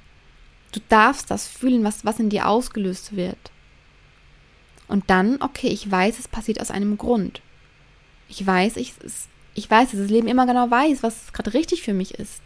Du 0.72 0.80
darfst 0.88 1.30
das 1.30 1.46
fühlen, 1.46 1.84
was, 1.84 2.04
was 2.04 2.20
in 2.20 2.28
dir 2.28 2.46
ausgelöst 2.46 3.16
wird. 3.16 3.38
Und 4.86 5.08
dann, 5.08 5.40
okay, 5.40 5.68
ich 5.68 5.90
weiß, 5.90 6.18
es 6.18 6.28
passiert 6.28 6.60
aus 6.60 6.70
einem 6.70 6.98
Grund. 6.98 7.40
Ich 8.28 8.46
weiß, 8.46 8.76
ich, 8.76 8.92
ich 9.54 9.70
weiß, 9.70 9.90
dass 9.90 10.00
das 10.00 10.10
Leben 10.10 10.28
immer 10.28 10.46
genau 10.46 10.70
weiß, 10.70 11.02
was 11.02 11.32
gerade 11.32 11.54
richtig 11.54 11.82
für 11.82 11.94
mich 11.94 12.14
ist. 12.14 12.42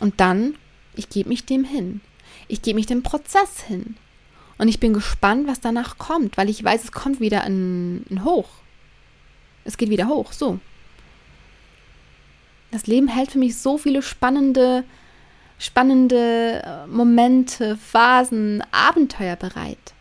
Und 0.00 0.20
dann 0.20 0.56
ich 0.96 1.08
gebe 1.08 1.28
mich 1.28 1.44
dem 1.44 1.64
hin. 1.64 2.00
Ich 2.48 2.62
gebe 2.62 2.76
mich 2.76 2.86
dem 2.86 3.02
Prozess 3.02 3.62
hin. 3.62 3.96
Und 4.58 4.68
ich 4.68 4.80
bin 4.80 4.92
gespannt, 4.92 5.48
was 5.48 5.60
danach 5.60 5.98
kommt, 5.98 6.36
weil 6.36 6.48
ich 6.48 6.62
weiß, 6.62 6.84
es 6.84 6.92
kommt 6.92 7.20
wieder 7.20 7.42
ein, 7.42 8.04
ein 8.10 8.24
Hoch. 8.24 8.48
Es 9.64 9.76
geht 9.76 9.90
wieder 9.90 10.08
hoch, 10.08 10.32
so. 10.32 10.60
Das 12.70 12.86
Leben 12.86 13.08
hält 13.08 13.32
für 13.32 13.38
mich 13.38 13.56
so 13.56 13.78
viele 13.78 14.02
spannende, 14.02 14.84
spannende 15.58 16.62
äh, 16.64 16.86
Momente, 16.86 17.76
Phasen, 17.76 18.62
Abenteuer 18.70 19.36
bereit. 19.36 19.94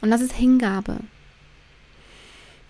Und 0.00 0.10
das 0.10 0.20
ist 0.20 0.32
Hingabe. 0.32 0.98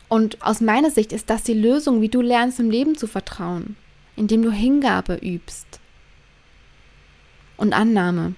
Und 0.08 0.42
aus 0.42 0.60
meiner 0.60 0.90
Sicht 0.90 1.12
ist 1.12 1.28
das 1.30 1.42
die 1.42 1.54
Lösung, 1.54 2.00
wie 2.00 2.08
du 2.08 2.22
lernst, 2.22 2.58
im 2.58 2.70
Leben 2.70 2.96
zu 2.96 3.06
vertrauen, 3.06 3.76
indem 4.16 4.42
du 4.42 4.50
Hingabe 4.50 5.16
übst 5.16 5.80
und 7.58 7.74
Annahme. 7.74 8.34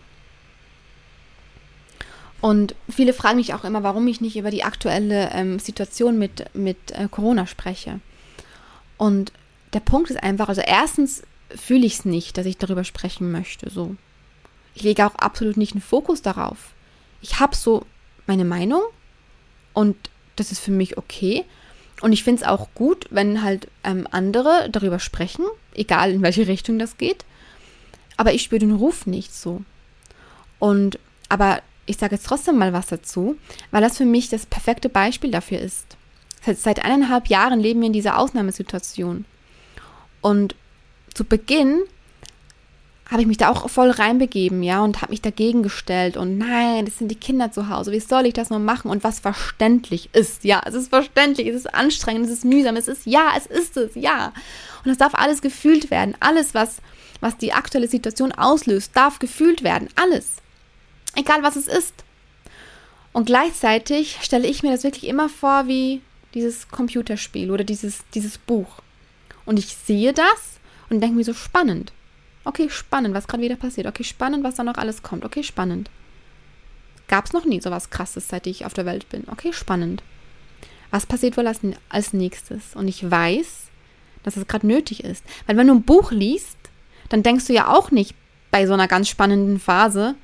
Und 2.40 2.74
viele 2.88 3.12
fragen 3.12 3.36
mich 3.36 3.54
auch 3.54 3.64
immer, 3.64 3.82
warum 3.82 4.08
ich 4.08 4.20
nicht 4.20 4.36
über 4.36 4.50
die 4.50 4.64
aktuelle 4.64 5.30
ähm, 5.32 5.58
Situation 5.58 6.18
mit, 6.18 6.54
mit 6.54 6.78
äh, 6.92 7.06
Corona 7.08 7.46
spreche. 7.46 8.00
Und 8.96 9.32
der 9.74 9.80
Punkt 9.80 10.10
ist 10.10 10.22
einfach, 10.22 10.48
also 10.48 10.62
erstens 10.62 11.22
fühle 11.54 11.86
ich 11.86 11.94
es 11.94 12.04
nicht, 12.04 12.38
dass 12.38 12.46
ich 12.46 12.56
darüber 12.56 12.82
sprechen 12.82 13.30
möchte. 13.30 13.70
So. 13.70 13.94
Ich 14.74 14.82
lege 14.82 15.06
auch 15.06 15.14
absolut 15.16 15.58
nicht 15.58 15.72
einen 15.72 15.82
Fokus 15.82 16.22
darauf. 16.22 16.72
Ich 17.20 17.40
habe 17.40 17.54
so 17.54 17.84
meine 18.26 18.46
Meinung 18.46 18.82
und 19.74 19.96
das 20.36 20.50
ist 20.50 20.60
für 20.60 20.70
mich 20.70 20.96
okay. 20.96 21.44
Und 22.00 22.14
ich 22.14 22.24
finde 22.24 22.42
es 22.42 22.48
auch 22.48 22.68
gut, 22.74 23.06
wenn 23.10 23.42
halt 23.42 23.68
ähm, 23.84 24.08
andere 24.10 24.70
darüber 24.72 24.98
sprechen, 24.98 25.44
egal 25.74 26.12
in 26.12 26.22
welche 26.22 26.46
Richtung 26.46 26.78
das 26.78 26.96
geht 26.96 27.26
aber 28.20 28.34
ich 28.34 28.42
spüre 28.42 28.58
den 28.58 28.74
Ruf 28.74 29.06
nicht 29.06 29.34
so. 29.34 29.62
Und 30.58 30.98
aber 31.30 31.62
ich 31.86 31.96
sage 31.96 32.16
jetzt 32.16 32.26
trotzdem 32.26 32.58
mal 32.58 32.74
was 32.74 32.88
dazu, 32.88 33.38
weil 33.70 33.80
das 33.80 33.96
für 33.96 34.04
mich 34.04 34.28
das 34.28 34.44
perfekte 34.44 34.90
Beispiel 34.90 35.30
dafür 35.30 35.58
ist. 35.58 35.96
Seit, 36.44 36.58
seit 36.58 36.84
eineinhalb 36.84 37.28
Jahren 37.28 37.60
leben 37.60 37.80
wir 37.80 37.86
in 37.86 37.94
dieser 37.94 38.18
Ausnahmesituation. 38.18 39.24
Und 40.20 40.54
zu 41.14 41.24
Beginn 41.24 41.80
habe 43.10 43.22
ich 43.22 43.26
mich 43.26 43.38
da 43.38 43.48
auch 43.48 43.70
voll 43.70 43.88
reinbegeben, 43.88 44.62
ja, 44.62 44.84
und 44.84 45.00
habe 45.00 45.12
mich 45.12 45.22
dagegen 45.22 45.62
gestellt 45.62 46.18
und 46.18 46.36
nein, 46.36 46.84
das 46.84 46.98
sind 46.98 47.08
die 47.08 47.16
Kinder 47.16 47.50
zu 47.50 47.70
Hause, 47.70 47.90
wie 47.90 48.00
soll 48.00 48.26
ich 48.26 48.34
das 48.34 48.50
nur 48.50 48.58
machen? 48.58 48.90
Und 48.90 49.02
was 49.02 49.18
verständlich 49.18 50.10
ist, 50.12 50.44
ja, 50.44 50.60
es 50.66 50.74
ist 50.74 50.90
verständlich, 50.90 51.48
es 51.48 51.56
ist 51.56 51.74
anstrengend, 51.74 52.26
es 52.26 52.32
ist 52.32 52.44
mühsam, 52.44 52.76
es 52.76 52.86
ist, 52.86 53.06
ja, 53.06 53.30
es 53.34 53.46
ist 53.46 53.78
es, 53.78 53.94
ja. 53.94 54.34
Und 54.84 54.90
es 54.90 54.98
darf 54.98 55.14
alles 55.14 55.40
gefühlt 55.40 55.90
werden, 55.90 56.14
alles, 56.20 56.52
was 56.52 56.82
was 57.20 57.36
die 57.36 57.52
aktuelle 57.52 57.88
Situation 57.88 58.32
auslöst, 58.32 58.96
darf 58.96 59.18
gefühlt 59.18 59.62
werden. 59.62 59.88
Alles. 59.96 60.36
Egal 61.14 61.42
was 61.42 61.56
es 61.56 61.66
ist. 61.66 62.04
Und 63.12 63.26
gleichzeitig 63.26 64.18
stelle 64.22 64.46
ich 64.46 64.62
mir 64.62 64.70
das 64.70 64.84
wirklich 64.84 65.08
immer 65.08 65.28
vor 65.28 65.66
wie 65.66 66.00
dieses 66.34 66.68
Computerspiel 66.68 67.50
oder 67.50 67.64
dieses, 67.64 68.04
dieses 68.14 68.38
Buch. 68.38 68.80
Und 69.44 69.58
ich 69.58 69.74
sehe 69.74 70.12
das 70.12 70.60
und 70.88 71.00
denke 71.00 71.16
mir 71.16 71.24
so 71.24 71.34
spannend. 71.34 71.92
Okay, 72.44 72.70
spannend, 72.70 73.14
was 73.14 73.26
gerade 73.26 73.42
wieder 73.42 73.56
passiert. 73.56 73.86
Okay, 73.86 74.04
spannend, 74.04 74.44
was 74.44 74.54
da 74.54 74.64
noch 74.64 74.76
alles 74.76 75.02
kommt. 75.02 75.24
Okay, 75.24 75.42
spannend. 75.42 75.90
Gab 77.08 77.26
es 77.26 77.32
noch 77.32 77.44
nie 77.44 77.60
so 77.60 77.70
was 77.70 77.90
Krasses, 77.90 78.28
seit 78.28 78.46
ich 78.46 78.64
auf 78.64 78.74
der 78.74 78.86
Welt 78.86 79.08
bin. 79.08 79.24
Okay, 79.28 79.52
spannend. 79.52 80.02
Was 80.90 81.06
passiert 81.06 81.36
wohl 81.36 81.46
als, 81.46 81.60
als 81.88 82.12
nächstes? 82.12 82.74
Und 82.74 82.88
ich 82.88 83.08
weiß, 83.08 83.66
dass 84.22 84.36
es 84.36 84.46
gerade 84.46 84.66
nötig 84.66 85.04
ist. 85.04 85.24
Weil 85.46 85.56
wenn 85.56 85.66
du 85.66 85.74
ein 85.74 85.82
Buch 85.82 86.12
liest, 86.12 86.56
dann 87.10 87.22
denkst 87.22 87.46
du 87.46 87.52
ja 87.52 87.68
auch 87.68 87.90
nicht 87.90 88.14
bei 88.50 88.66
so 88.66 88.72
einer 88.72 88.88
ganz 88.88 89.08
spannenden 89.08 89.60
Phase, 89.60 90.14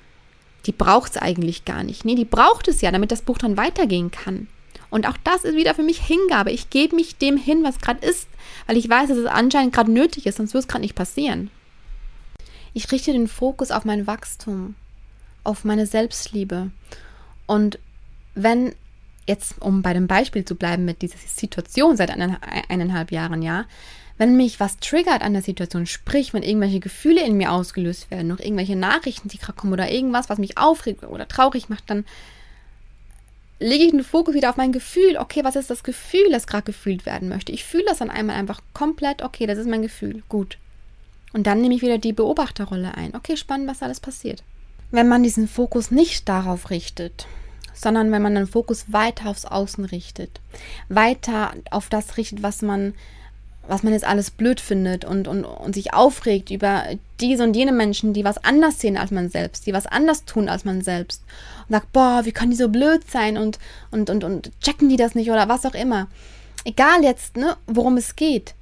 die 0.64 0.72
braucht 0.72 1.12
es 1.12 1.16
eigentlich 1.18 1.64
gar 1.64 1.84
nicht. 1.84 2.04
Nee, 2.04 2.14
die 2.14 2.24
braucht 2.24 2.66
es 2.68 2.80
ja, 2.80 2.90
damit 2.90 3.12
das 3.12 3.22
Buch 3.22 3.38
dann 3.38 3.56
weitergehen 3.56 4.10
kann. 4.10 4.48
Und 4.88 5.06
auch 5.06 5.16
das 5.22 5.44
ist 5.44 5.56
wieder 5.56 5.74
für 5.74 5.82
mich 5.82 6.00
Hingabe. 6.00 6.50
Ich 6.50 6.70
gebe 6.70 6.96
mich 6.96 7.16
dem 7.16 7.36
hin, 7.36 7.62
was 7.62 7.78
gerade 7.78 8.06
ist, 8.06 8.28
weil 8.66 8.76
ich 8.76 8.88
weiß, 8.88 9.08
dass 9.08 9.18
es 9.18 9.26
anscheinend 9.26 9.74
gerade 9.74 9.90
nötig 9.90 10.26
ist, 10.26 10.36
sonst 10.36 10.54
wird 10.54 10.64
es 10.64 10.68
gerade 10.68 10.82
nicht 10.82 10.94
passieren. 10.94 11.50
Ich 12.72 12.90
richte 12.92 13.12
den 13.12 13.28
Fokus 13.28 13.70
auf 13.70 13.84
mein 13.84 14.06
Wachstum, 14.06 14.74
auf 15.44 15.64
meine 15.64 15.86
Selbstliebe. 15.86 16.70
Und 17.46 17.78
wenn 18.34 18.74
jetzt, 19.26 19.60
um 19.60 19.82
bei 19.82 19.92
dem 19.92 20.06
Beispiel 20.06 20.44
zu 20.44 20.54
bleiben 20.54 20.84
mit 20.84 21.02
dieser 21.02 21.18
Situation 21.18 21.96
seit 21.96 22.10
eineinhalb 22.10 23.10
Jahren, 23.10 23.42
ja, 23.42 23.64
wenn 24.18 24.36
mich 24.36 24.60
was 24.60 24.78
triggert 24.78 25.22
an 25.22 25.34
der 25.34 25.42
Situation, 25.42 25.86
sprich, 25.86 26.32
wenn 26.32 26.42
irgendwelche 26.42 26.80
Gefühle 26.80 27.24
in 27.24 27.36
mir 27.36 27.52
ausgelöst 27.52 28.10
werden, 28.10 28.28
noch 28.28 28.38
irgendwelche 28.38 28.76
Nachrichten, 28.76 29.28
die 29.28 29.38
gerade 29.38 29.58
kommen 29.58 29.74
oder 29.74 29.90
irgendwas, 29.90 30.30
was 30.30 30.38
mich 30.38 30.56
aufregt 30.56 31.04
oder 31.04 31.28
traurig 31.28 31.68
macht, 31.68 31.84
dann 31.90 32.06
lege 33.58 33.84
ich 33.84 33.90
den 33.90 34.04
Fokus 34.04 34.34
wieder 34.34 34.50
auf 34.50 34.56
mein 34.56 34.72
Gefühl. 34.72 35.18
Okay, 35.18 35.44
was 35.44 35.56
ist 35.56 35.70
das 35.70 35.82
Gefühl, 35.82 36.30
das 36.30 36.46
gerade 36.46 36.64
gefühlt 36.64 37.04
werden 37.04 37.28
möchte? 37.28 37.52
Ich 37.52 37.64
fühle 37.64 37.84
das 37.86 37.98
dann 37.98 38.10
einmal 38.10 38.36
einfach 38.36 38.60
komplett, 38.72 39.22
okay, 39.22 39.46
das 39.46 39.58
ist 39.58 39.68
mein 39.68 39.82
Gefühl, 39.82 40.22
gut. 40.28 40.56
Und 41.32 41.46
dann 41.46 41.60
nehme 41.60 41.74
ich 41.74 41.82
wieder 41.82 41.98
die 41.98 42.14
Beobachterrolle 42.14 42.94
ein. 42.94 43.14
Okay, 43.14 43.36
spannend, 43.36 43.68
was 43.68 43.82
alles 43.82 44.00
passiert. 44.00 44.42
Wenn 44.90 45.08
man 45.08 45.22
diesen 45.22 45.48
Fokus 45.48 45.90
nicht 45.90 46.28
darauf 46.28 46.70
richtet, 46.70 47.26
sondern 47.76 48.10
wenn 48.10 48.22
man 48.22 48.34
den 48.34 48.46
Fokus 48.46 48.92
weiter 48.92 49.28
aufs 49.28 49.44
Außen 49.44 49.84
richtet, 49.84 50.40
weiter 50.88 51.52
auf 51.70 51.88
das 51.88 52.16
richtet, 52.16 52.42
was 52.42 52.62
man 52.62 52.94
was 53.68 53.82
man 53.82 53.92
jetzt 53.92 54.06
alles 54.06 54.30
blöd 54.30 54.60
findet 54.60 55.04
und, 55.04 55.28
und, 55.28 55.44
und 55.44 55.74
sich 55.74 55.92
aufregt 55.92 56.50
über 56.50 56.84
diese 57.20 57.42
und 57.42 57.56
jene 57.56 57.72
Menschen, 57.72 58.12
die 58.12 58.24
was 58.24 58.42
anders 58.44 58.80
sehen 58.80 58.96
als 58.96 59.10
man 59.10 59.28
selbst, 59.28 59.66
die 59.66 59.72
was 59.72 59.86
anders 59.86 60.24
tun 60.24 60.48
als 60.48 60.64
man 60.64 60.82
selbst. 60.82 61.22
Und 61.68 61.72
sagt, 61.72 61.92
boah, 61.92 62.20
wie 62.24 62.32
können 62.32 62.50
die 62.50 62.56
so 62.56 62.68
blöd 62.68 63.08
sein 63.10 63.36
und, 63.36 63.58
und, 63.90 64.10
und, 64.10 64.24
und 64.24 64.52
checken 64.60 64.88
die 64.88 64.96
das 64.96 65.14
nicht 65.14 65.30
oder 65.30 65.48
was 65.48 65.66
auch 65.66 65.74
immer. 65.74 66.08
Egal 66.64 67.02
jetzt, 67.02 67.36
ne, 67.36 67.56
worum 67.66 67.96
es 67.96 68.16
geht, 68.16 68.54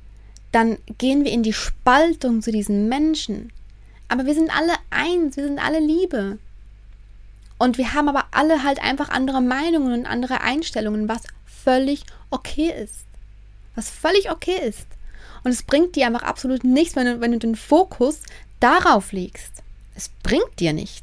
dann 0.52 0.78
gehen 0.98 1.24
wir 1.24 1.32
in 1.32 1.42
die 1.42 1.52
Spaltung 1.52 2.42
zu 2.42 2.52
diesen 2.52 2.88
Menschen. 2.88 3.52
Aber 4.08 4.26
wir 4.26 4.34
sind 4.34 4.50
alle 4.56 4.74
eins, 4.90 5.36
wir 5.36 5.44
sind 5.44 5.58
alle 5.58 5.80
Liebe. 5.80 6.38
Und 7.64 7.78
wir 7.78 7.94
haben 7.94 8.08
aber 8.08 8.26
alle 8.30 8.62
halt 8.62 8.82
einfach 8.82 9.08
andere 9.08 9.40
Meinungen 9.40 9.92
und 9.92 10.06
andere 10.06 10.42
Einstellungen, 10.42 11.08
was 11.08 11.22
völlig 11.46 12.04
okay 12.30 12.70
ist 12.70 13.04
was 13.74 13.90
völlig 13.90 14.30
okay 14.30 14.58
ist. 14.66 14.86
Und 15.42 15.50
es 15.50 15.62
bringt 15.62 15.96
dir 15.96 16.06
einfach 16.06 16.22
absolut 16.22 16.64
nichts, 16.64 16.96
wenn 16.96 17.06
du, 17.06 17.20
wenn 17.20 17.32
du 17.32 17.38
den 17.38 17.56
Fokus 17.56 18.20
darauf 18.60 19.12
legst. 19.12 19.62
Es 19.94 20.10
bringt 20.22 20.58
dir 20.58 20.72
nichts. 20.72 21.02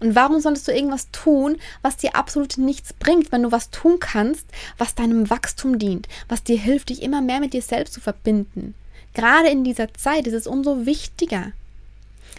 Und 0.00 0.14
warum 0.14 0.40
solltest 0.40 0.66
du 0.66 0.72
irgendwas 0.72 1.10
tun, 1.10 1.58
was 1.82 1.96
dir 1.96 2.14
absolut 2.14 2.56
nichts 2.56 2.92
bringt, 2.92 3.32
wenn 3.32 3.42
du 3.42 3.52
was 3.52 3.70
tun 3.70 3.98
kannst, 4.00 4.46
was 4.78 4.94
deinem 4.94 5.28
Wachstum 5.28 5.78
dient, 5.78 6.08
was 6.28 6.42
dir 6.42 6.58
hilft, 6.58 6.88
dich 6.88 7.02
immer 7.02 7.20
mehr 7.20 7.40
mit 7.40 7.52
dir 7.52 7.62
selbst 7.62 7.94
zu 7.94 8.00
verbinden? 8.00 8.74
Gerade 9.12 9.48
in 9.48 9.64
dieser 9.64 9.92
Zeit 9.94 10.26
ist 10.26 10.34
es 10.34 10.46
umso 10.46 10.86
wichtiger. 10.86 11.52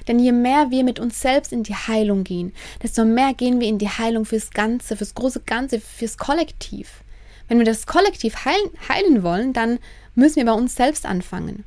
Denn 0.07 0.19
je 0.19 0.31
mehr 0.31 0.71
wir 0.71 0.83
mit 0.83 0.99
uns 0.99 1.21
selbst 1.21 1.51
in 1.51 1.63
die 1.63 1.75
Heilung 1.75 2.23
gehen, 2.23 2.53
desto 2.81 3.05
mehr 3.05 3.33
gehen 3.33 3.59
wir 3.59 3.67
in 3.67 3.77
die 3.77 3.89
Heilung 3.89 4.25
fürs 4.25 4.51
Ganze, 4.51 4.95
fürs 4.97 5.15
große 5.15 5.41
Ganze, 5.41 5.79
fürs 5.79 6.17
Kollektiv. 6.17 7.01
Wenn 7.47 7.57
wir 7.57 7.65
das 7.65 7.85
Kollektiv 7.85 8.45
heilen, 8.45 8.69
heilen 8.87 9.23
wollen, 9.23 9.53
dann 9.53 9.79
müssen 10.15 10.37
wir 10.37 10.45
bei 10.45 10.53
uns 10.53 10.75
selbst 10.75 11.05
anfangen. 11.05 11.63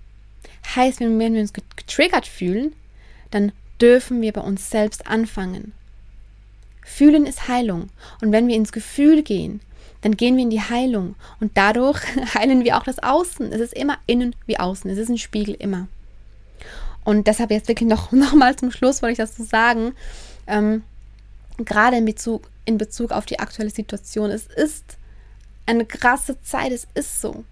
Heißt, 0.74 1.00
wenn 1.00 1.18
wir 1.18 1.40
uns 1.40 1.52
getriggert 1.52 2.26
fühlen, 2.26 2.72
dann 3.30 3.52
dürfen 3.80 4.22
wir 4.22 4.32
bei 4.32 4.40
uns 4.40 4.70
selbst 4.70 5.06
anfangen. 5.06 5.72
Fühlen 6.84 7.26
ist 7.26 7.48
Heilung. 7.48 7.88
Und 8.20 8.32
wenn 8.32 8.48
wir 8.48 8.56
ins 8.56 8.72
Gefühl 8.72 9.22
gehen, 9.22 9.60
dann 10.02 10.16
gehen 10.16 10.36
wir 10.36 10.42
in 10.42 10.50
die 10.50 10.60
Heilung. 10.60 11.16
Und 11.40 11.52
dadurch 11.54 12.00
heilen 12.34 12.64
wir 12.64 12.76
auch 12.76 12.84
das 12.84 13.02
Außen. 13.02 13.52
Es 13.52 13.60
ist 13.60 13.74
immer 13.74 13.98
innen 14.06 14.36
wie 14.46 14.58
außen. 14.58 14.90
Es 14.90 14.98
ist 14.98 15.08
ein 15.08 15.18
Spiegel 15.18 15.54
immer. 15.54 15.88
Und 17.04 17.26
deshalb 17.26 17.50
jetzt 17.50 17.68
wirklich 17.68 17.88
noch, 17.88 18.12
noch 18.12 18.34
mal 18.34 18.56
zum 18.56 18.70
Schluss 18.70 19.02
wollte 19.02 19.12
ich 19.12 19.18
das 19.18 19.36
so 19.36 19.44
sagen. 19.44 19.94
Ähm, 20.46 20.82
gerade 21.58 21.96
in 21.96 22.04
Bezug, 22.04 22.48
in 22.64 22.78
Bezug 22.78 23.12
auf 23.12 23.26
die 23.26 23.38
aktuelle 23.38 23.70
Situation. 23.70 24.30
Es 24.30 24.46
ist 24.46 24.96
eine 25.66 25.86
krasse 25.86 26.40
Zeit, 26.42 26.72
es 26.72 26.86
ist 26.94 27.20
so. 27.20 27.44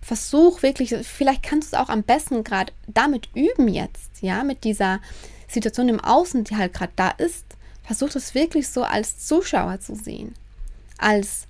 Versuch 0.00 0.62
wirklich, 0.62 0.94
vielleicht 1.02 1.42
kannst 1.42 1.72
du 1.72 1.76
es 1.76 1.82
auch 1.82 1.88
am 1.88 2.02
besten 2.02 2.44
gerade 2.44 2.72
damit 2.86 3.28
üben 3.34 3.68
jetzt, 3.68 4.10
ja, 4.20 4.44
mit 4.44 4.64
dieser 4.64 5.00
Situation 5.48 5.88
im 5.88 6.00
Außen, 6.00 6.44
die 6.44 6.56
halt 6.56 6.72
gerade 6.72 6.92
da 6.96 7.10
ist, 7.10 7.44
versuch 7.82 8.14
es 8.14 8.34
wirklich 8.34 8.68
so 8.68 8.84
als 8.84 9.18
Zuschauer 9.26 9.80
zu 9.80 9.94
sehen. 9.94 10.34
Als, 10.98 11.46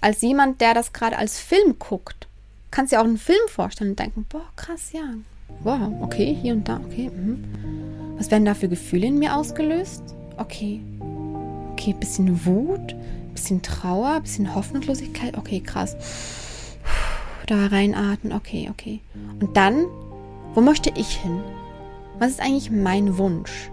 als 0.00 0.22
jemand, 0.22 0.60
der 0.60 0.74
das 0.74 0.92
gerade 0.92 1.18
als 1.18 1.38
Film 1.38 1.78
guckt. 1.78 2.26
Kannst 2.70 2.92
dir 2.92 3.00
auch 3.00 3.04
einen 3.04 3.18
Film 3.18 3.48
vorstellen 3.48 3.90
und 3.90 3.98
denken, 3.98 4.26
boah, 4.28 4.48
krass, 4.56 4.92
ja. 4.92 5.14
Wow, 5.62 5.92
okay, 6.02 6.36
hier 6.40 6.54
und 6.54 6.68
da, 6.68 6.80
okay. 6.84 7.10
Mhm. 7.10 7.44
Was 8.18 8.30
werden 8.30 8.44
da 8.44 8.54
für 8.54 8.68
Gefühle 8.68 9.06
in 9.06 9.18
mir 9.18 9.36
ausgelöst? 9.36 10.02
Okay. 10.36 10.80
Okay, 11.72 11.94
bisschen 11.98 12.44
Wut, 12.46 12.94
bisschen 13.34 13.62
Trauer, 13.62 14.20
bisschen 14.20 14.54
Hoffnungslosigkeit. 14.54 15.36
Okay, 15.36 15.60
krass. 15.60 15.96
Da 17.46 17.66
reinatmen, 17.66 18.32
okay, 18.32 18.68
okay. 18.70 19.00
Und 19.40 19.56
dann, 19.56 19.84
wo 20.54 20.60
möchte 20.60 20.90
ich 20.96 21.16
hin? 21.16 21.40
Was 22.18 22.30
ist 22.30 22.40
eigentlich 22.40 22.70
mein 22.70 23.18
Wunsch? 23.18 23.70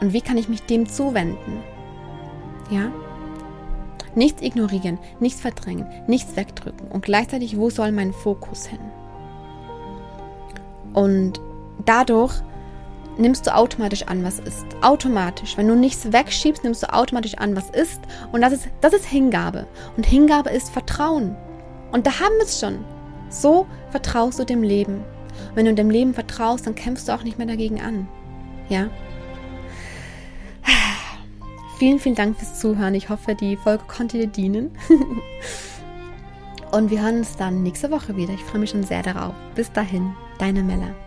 Und 0.00 0.12
wie 0.12 0.20
kann 0.20 0.38
ich 0.38 0.48
mich 0.48 0.62
dem 0.62 0.88
zuwenden? 0.88 1.62
Ja? 2.70 2.90
Nichts 4.14 4.42
ignorieren, 4.42 4.98
nichts 5.20 5.40
verdrängen, 5.40 5.86
nichts 6.06 6.36
wegdrücken 6.36 6.88
und 6.88 7.04
gleichzeitig, 7.04 7.56
wo 7.56 7.70
soll 7.70 7.92
mein 7.92 8.12
Fokus 8.12 8.66
hin? 8.66 8.80
Und 10.94 11.40
dadurch 11.84 12.32
nimmst 13.18 13.46
du 13.46 13.54
automatisch 13.54 14.04
an, 14.04 14.24
was 14.24 14.38
ist. 14.38 14.64
Automatisch. 14.80 15.56
Wenn 15.56 15.68
du 15.68 15.74
nichts 15.74 16.12
wegschiebst, 16.12 16.64
nimmst 16.64 16.82
du 16.82 16.92
automatisch 16.92 17.34
an, 17.34 17.54
was 17.56 17.70
ist. 17.70 18.00
Und 18.32 18.40
das 18.40 18.52
ist, 18.52 18.68
das 18.80 18.92
ist 18.92 19.04
Hingabe. 19.04 19.66
Und 19.96 20.06
Hingabe 20.06 20.50
ist 20.50 20.70
Vertrauen. 20.70 21.36
Und 21.92 22.06
da 22.06 22.20
haben 22.20 22.34
wir 22.38 22.44
es 22.44 22.58
schon. 22.58 22.84
So 23.28 23.66
vertraust 23.90 24.38
du 24.38 24.44
dem 24.44 24.62
Leben. 24.62 25.04
Und 25.50 25.56
wenn 25.56 25.66
du 25.66 25.74
dem 25.74 25.90
Leben 25.90 26.14
vertraust, 26.14 26.66
dann 26.66 26.74
kämpfst 26.74 27.08
du 27.08 27.12
auch 27.12 27.22
nicht 27.22 27.38
mehr 27.38 27.46
dagegen 27.46 27.80
an. 27.80 28.08
Ja? 28.68 28.88
Vielen, 31.78 31.98
vielen 31.98 32.14
Dank 32.14 32.38
fürs 32.38 32.60
Zuhören. 32.60 32.94
Ich 32.94 33.08
hoffe, 33.08 33.34
die 33.34 33.56
Folge 33.56 33.84
konnte 33.88 34.18
dir 34.18 34.28
dienen. 34.28 34.70
Und 36.70 36.90
wir 36.90 37.02
hören 37.02 37.18
uns 37.18 37.36
dann 37.36 37.62
nächste 37.62 37.90
Woche 37.90 38.16
wieder. 38.16 38.32
Ich 38.32 38.42
freue 38.42 38.60
mich 38.60 38.70
schon 38.70 38.82
sehr 38.82 39.02
darauf. 39.02 39.34
Bis 39.54 39.70
dahin, 39.70 40.14
deine 40.38 40.62
Mella. 40.62 41.03